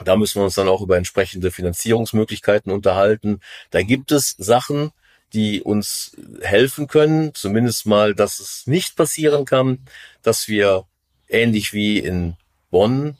[0.04, 3.40] da müssen wir uns dann auch über entsprechende Finanzierungsmöglichkeiten unterhalten.
[3.70, 4.90] Da gibt es Sachen,
[5.32, 9.80] die uns helfen können, zumindest mal, dass es nicht passieren kann,
[10.22, 10.84] dass wir
[11.28, 12.36] ähnlich wie in
[12.70, 13.16] Bonn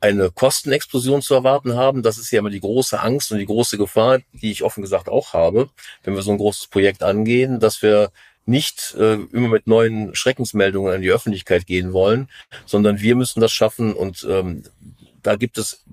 [0.00, 2.02] eine Kostenexplosion zu erwarten haben.
[2.02, 5.08] Das ist ja immer die große Angst und die große Gefahr, die ich offen gesagt
[5.08, 5.70] auch habe,
[6.02, 8.10] wenn wir so ein großes Projekt angehen, dass wir
[8.44, 12.28] nicht äh, immer mit neuen Schreckensmeldungen an die Öffentlichkeit gehen wollen,
[12.66, 14.64] sondern wir müssen das schaffen und ähm,
[15.22, 15.84] da gibt es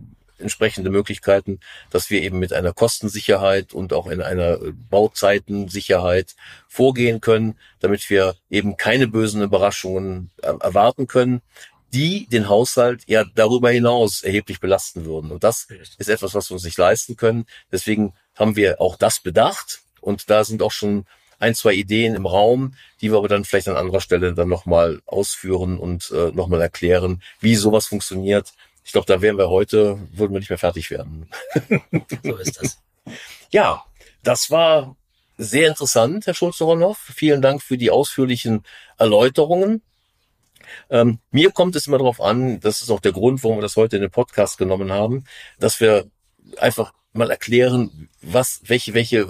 [0.42, 6.36] entsprechende Möglichkeiten, dass wir eben mit einer Kostensicherheit und auch in einer Bauzeitensicherheit
[6.68, 11.42] vorgehen können, damit wir eben keine bösen Überraschungen erwarten können,
[11.94, 15.32] die den Haushalt ja darüber hinaus erheblich belasten würden.
[15.32, 15.68] Und das
[15.98, 17.46] ist etwas, was wir uns nicht leisten können.
[17.72, 19.82] Deswegen haben wir auch das bedacht.
[20.00, 21.06] Und da sind auch schon
[21.42, 25.02] ein, zwei Ideen im Raum, die wir aber dann vielleicht an anderer Stelle dann nochmal
[25.06, 28.54] ausführen und äh, nochmal erklären, wie sowas funktioniert.
[28.84, 31.29] Ich glaube, da wären wir heute, würden wir nicht mehr fertig werden.
[32.23, 32.82] So ist das.
[33.51, 33.84] Ja,
[34.23, 34.95] das war
[35.38, 36.97] sehr interessant, Herr Schulze-Ronhoff.
[36.97, 38.63] Vielen Dank für die ausführlichen
[38.97, 39.82] Erläuterungen.
[40.89, 43.75] Ähm, mir kommt es immer darauf an, das ist auch der Grund, warum wir das
[43.75, 45.25] heute in den Podcast genommen haben,
[45.59, 46.09] dass wir
[46.57, 49.27] einfach mal erklären, was, welche, welche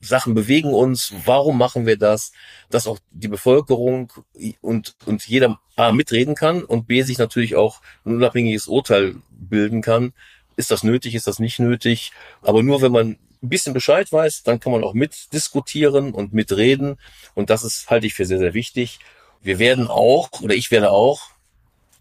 [0.00, 2.32] Sachen bewegen uns, warum machen wir das,
[2.70, 4.12] dass auch die Bevölkerung
[4.60, 9.82] und, und jeder A mitreden kann und B sich natürlich auch ein unabhängiges Urteil bilden
[9.82, 10.12] kann.
[10.56, 12.12] Ist das nötig, ist das nicht nötig?
[12.42, 16.96] Aber nur wenn man ein bisschen Bescheid weiß, dann kann man auch mitdiskutieren und mitreden.
[17.34, 18.98] Und das ist, halte ich für sehr, sehr wichtig.
[19.42, 21.30] Wir werden auch, oder ich werde auch,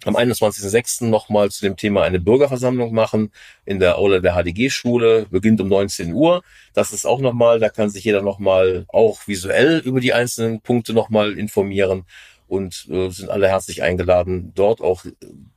[0.06, 1.06] am 21.06.
[1.06, 3.32] nochmal zu dem Thema eine Bürgerversammlung machen
[3.66, 6.44] in der Aula der HDG-Schule, beginnt um 19 Uhr.
[6.74, 10.94] Das ist auch nochmal, da kann sich jeder nochmal auch visuell über die einzelnen Punkte
[10.94, 12.06] nochmal informieren
[12.48, 15.06] und äh, sind alle herzlich eingeladen, dort auch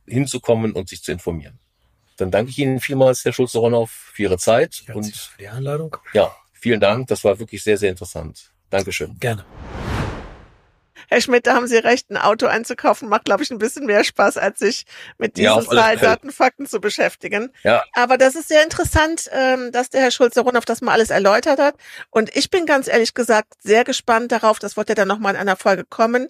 [0.07, 1.59] hinzukommen und sich zu informieren.
[2.17, 5.95] Dann danke ich Ihnen vielmals, Herr Schulze-Ronhoff, für Ihre Zeit und für die Einladung.
[6.13, 7.07] Ja, vielen Dank.
[7.07, 8.51] Das war wirklich sehr, sehr interessant.
[8.69, 9.15] Dankeschön.
[9.19, 9.45] Gerne.
[11.07, 14.03] Herr Schmidt, da haben Sie recht, ein Auto einzukaufen macht, glaube ich, ein bisschen mehr
[14.03, 14.85] Spaß, als sich
[15.17, 16.11] mit diesen Ja, Zahlen, Fälle.
[16.11, 17.51] Daten, Fakten zu beschäftigen.
[17.63, 21.59] Ja, Aber das ist sehr interessant, ähm, dass der Herr Schulze-Rundhoff das mal alles erläutert
[21.59, 21.75] hat.
[22.09, 25.39] Und ich bin ganz ehrlich gesagt sehr gespannt darauf, das wird ja dann nochmal in
[25.39, 26.27] einer Folge kommen,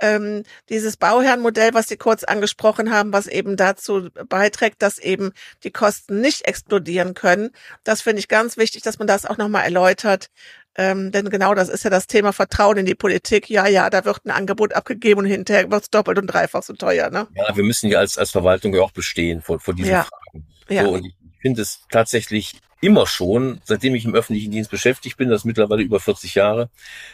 [0.00, 5.32] ähm, dieses Bauherrenmodell, was Sie kurz angesprochen haben, was eben dazu beiträgt, dass eben
[5.64, 7.50] die Kosten nicht explodieren können.
[7.84, 10.28] Das finde ich ganz wichtig, dass man das auch nochmal erläutert.
[10.76, 13.50] Ähm, denn genau das ist ja das Thema Vertrauen in die Politik.
[13.50, 16.72] Ja, ja, da wird ein Angebot abgegeben und hinterher wird es doppelt und dreifach so
[16.72, 17.10] teuer.
[17.10, 17.26] Ne?
[17.34, 20.04] ja, wir müssen ja als, als Verwaltung ja auch bestehen vor, vor diesen Ja.
[20.04, 20.46] Fragen.
[20.68, 20.84] Ja.
[20.84, 25.28] So, und ich finde es tatsächlich immer schon, seitdem ich im öffentlichen Dienst beschäftigt bin,
[25.28, 26.70] das ist mittlerweile über 40 Jahre,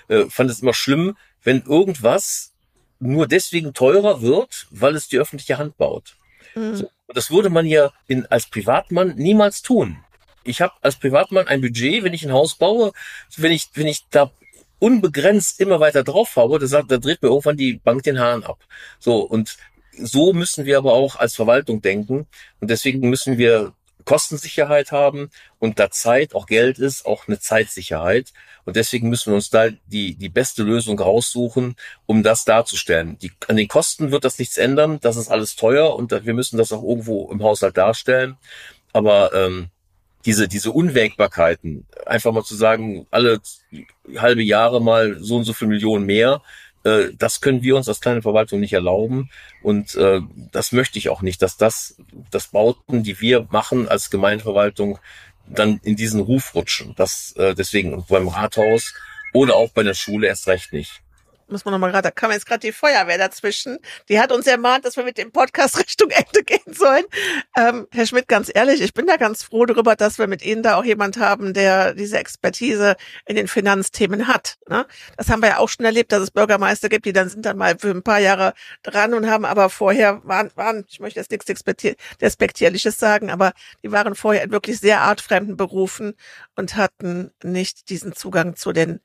[0.09, 2.52] äh, fand es immer schlimm, wenn irgendwas
[3.00, 6.16] nur deswegen teurer wird, weil es die öffentliche Hand baut.
[6.54, 6.74] Mhm.
[6.76, 9.98] So, und das würde man ja in, als Privatmann niemals tun.
[10.49, 12.92] Ich habe als Privatmann ein Budget, wenn ich ein Haus baue,
[13.36, 14.30] wenn ich, wenn ich da
[14.78, 18.44] unbegrenzt immer weiter drauf haue, da, sagt, da dreht mir irgendwann die Bank den Hahn
[18.44, 18.59] ab.
[18.99, 19.57] So, und
[19.92, 22.26] so müssen wir aber auch als Verwaltung denken.
[22.61, 23.72] Und deswegen müssen wir
[24.05, 28.32] Kostensicherheit haben und da Zeit auch Geld ist, auch eine Zeitsicherheit.
[28.64, 31.76] Und deswegen müssen wir uns da die, die beste Lösung raussuchen,
[32.07, 33.18] um das darzustellen.
[33.18, 34.99] Die, an den Kosten wird das nichts ändern.
[35.01, 38.38] Das ist alles teuer und wir müssen das auch irgendwo im Haushalt darstellen.
[38.92, 39.68] Aber ähm,
[40.29, 43.41] diese, diese Unwägbarkeiten, einfach mal zu sagen, alle
[44.18, 46.43] halbe Jahre mal so und so viel Millionen mehr,
[46.85, 49.31] äh, das können wir uns als kleine Verwaltung nicht erlauben.
[49.62, 50.20] Und äh,
[50.53, 51.97] das möchte ich auch nicht, dass das,
[52.31, 54.99] das Bauten, die wir machen als Gemeindeverwaltung,
[55.47, 56.93] dann in diesen Ruf rutschen.
[56.95, 58.93] Das äh, deswegen beim Rathaus
[59.33, 61.01] oder auch bei der Schule erst recht nicht.
[61.51, 63.78] Muss man nochmal gerade, da kam jetzt gerade die Feuerwehr dazwischen.
[64.09, 67.05] Die hat uns ermahnt, dass wir mit dem Podcast Richtung Ende gehen sollen.
[67.57, 70.62] Ähm, Herr Schmidt, ganz ehrlich, ich bin da ganz froh darüber, dass wir mit Ihnen
[70.62, 72.96] da auch jemand haben, der diese Expertise
[73.26, 74.57] in den Finanzthemen hat.
[74.68, 74.86] Ne?
[75.16, 77.57] Das haben wir ja auch schon erlebt, dass es Bürgermeister gibt, die dann sind dann
[77.57, 81.30] mal für ein paar Jahre dran und haben aber vorher waren, waren ich möchte jetzt
[81.30, 86.14] nichts Despektier- Despektierliches sagen, aber die waren vorher in wirklich sehr artfremden Berufen
[86.57, 89.01] und hatten nicht diesen Zugang zu den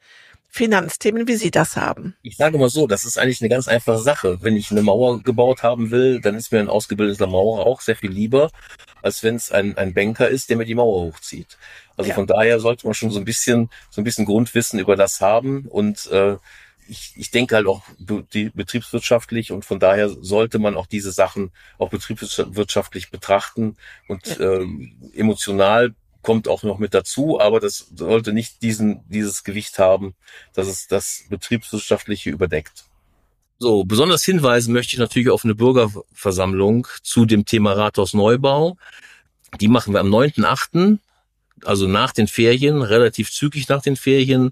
[0.56, 2.16] Finanzthemen, wie Sie das haben.
[2.22, 4.38] Ich sage mal so, das ist eigentlich eine ganz einfache Sache.
[4.44, 7.96] Wenn ich eine Mauer gebaut haben will, dann ist mir ein ausgebildeter Maurer auch sehr
[7.96, 8.52] viel lieber,
[9.02, 11.58] als wenn es ein, ein Banker ist, der mir die Mauer hochzieht.
[11.98, 12.14] Also Ja.
[12.16, 15.66] von daher sollte man schon so ein bisschen, so ein bisschen Grundwissen über das haben
[15.66, 16.38] und äh,
[16.88, 21.52] ich, ich denke halt auch die betriebswirtschaftlich und von daher sollte man auch diese Sachen
[21.80, 23.76] auch betriebswirtschaftlich betrachten
[24.08, 24.68] und äh,
[25.16, 30.16] emotional kommt auch noch mit dazu, aber das sollte nicht diesen, dieses Gewicht haben,
[30.54, 32.86] dass es das betriebswirtschaftliche überdeckt.
[33.60, 38.78] So, besonders hinweisen möchte ich natürlich auf eine Bürgerversammlung zu dem Thema Rathausneubau.
[39.62, 40.98] Die machen wir am 9.8.,
[41.64, 44.52] also nach den Ferien, relativ zügig nach den Ferien.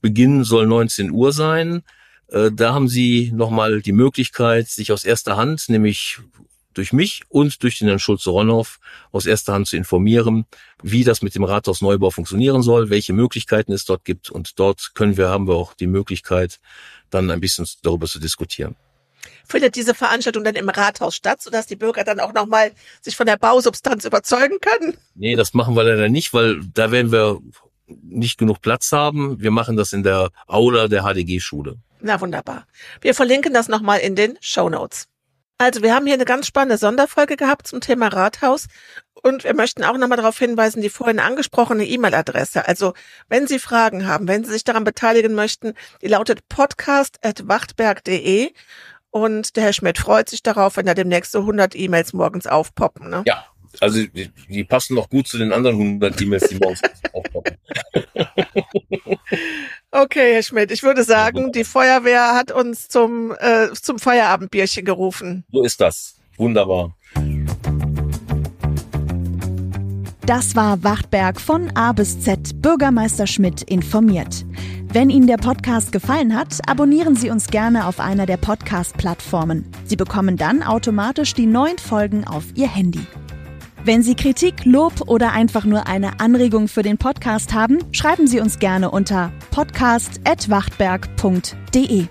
[0.00, 1.82] Beginn soll 19 Uhr sein.
[2.28, 6.20] Äh, Da haben Sie nochmal die Möglichkeit, sich aus erster Hand, nämlich
[6.74, 10.46] durch mich und durch den Herrn Schulze-Ronhoff aus erster Hand zu informieren,
[10.82, 14.30] wie das mit dem Rathausneubau funktionieren soll, welche Möglichkeiten es dort gibt.
[14.30, 16.60] Und dort können wir, haben wir auch die Möglichkeit,
[17.10, 18.76] dann ein bisschen darüber zu diskutieren.
[19.46, 23.26] Findet diese Veranstaltung dann im Rathaus statt, sodass die Bürger dann auch nochmal sich von
[23.26, 24.96] der Bausubstanz überzeugen können?
[25.14, 27.40] Nee, das machen wir leider nicht, weil da werden wir
[28.02, 29.40] nicht genug Platz haben.
[29.40, 31.76] Wir machen das in der Aula der HDG-Schule.
[32.00, 32.66] Na wunderbar.
[33.00, 35.08] Wir verlinken das nochmal in den Show Notes.
[35.62, 38.66] Also wir haben hier eine ganz spannende Sonderfolge gehabt zum Thema Rathaus
[39.22, 42.66] und wir möchten auch nochmal darauf hinweisen, die vorhin angesprochene E-Mail-Adresse.
[42.66, 42.94] Also
[43.28, 48.52] wenn Sie Fragen haben, wenn Sie sich daran beteiligen möchten, die lautet podcast.wachtberg.de
[49.10, 53.08] und der Herr Schmidt freut sich darauf, wenn da demnächst so 100 E-Mails morgens aufpoppen.
[53.08, 53.22] Ne?
[53.26, 53.46] Ja,
[53.80, 56.80] also die, die passen noch gut zu den anderen 100 E-Mails, die morgens
[57.12, 57.56] aufpoppen.
[59.90, 65.44] Okay, Herr Schmidt, ich würde sagen, die Feuerwehr hat uns zum, äh, zum Feierabendbierchen gerufen.
[65.52, 66.16] So ist das.
[66.36, 66.96] Wunderbar.
[70.24, 74.46] Das war Wachtberg von A bis Z Bürgermeister Schmidt informiert.
[74.92, 79.66] Wenn Ihnen der Podcast gefallen hat, abonnieren Sie uns gerne auf einer der Podcast-Plattformen.
[79.84, 83.00] Sie bekommen dann automatisch die neuen Folgen auf Ihr Handy.
[83.84, 88.38] Wenn Sie Kritik, Lob oder einfach nur eine Anregung für den Podcast haben, schreiben Sie
[88.38, 92.06] uns gerne unter podcast.wachtberg.de.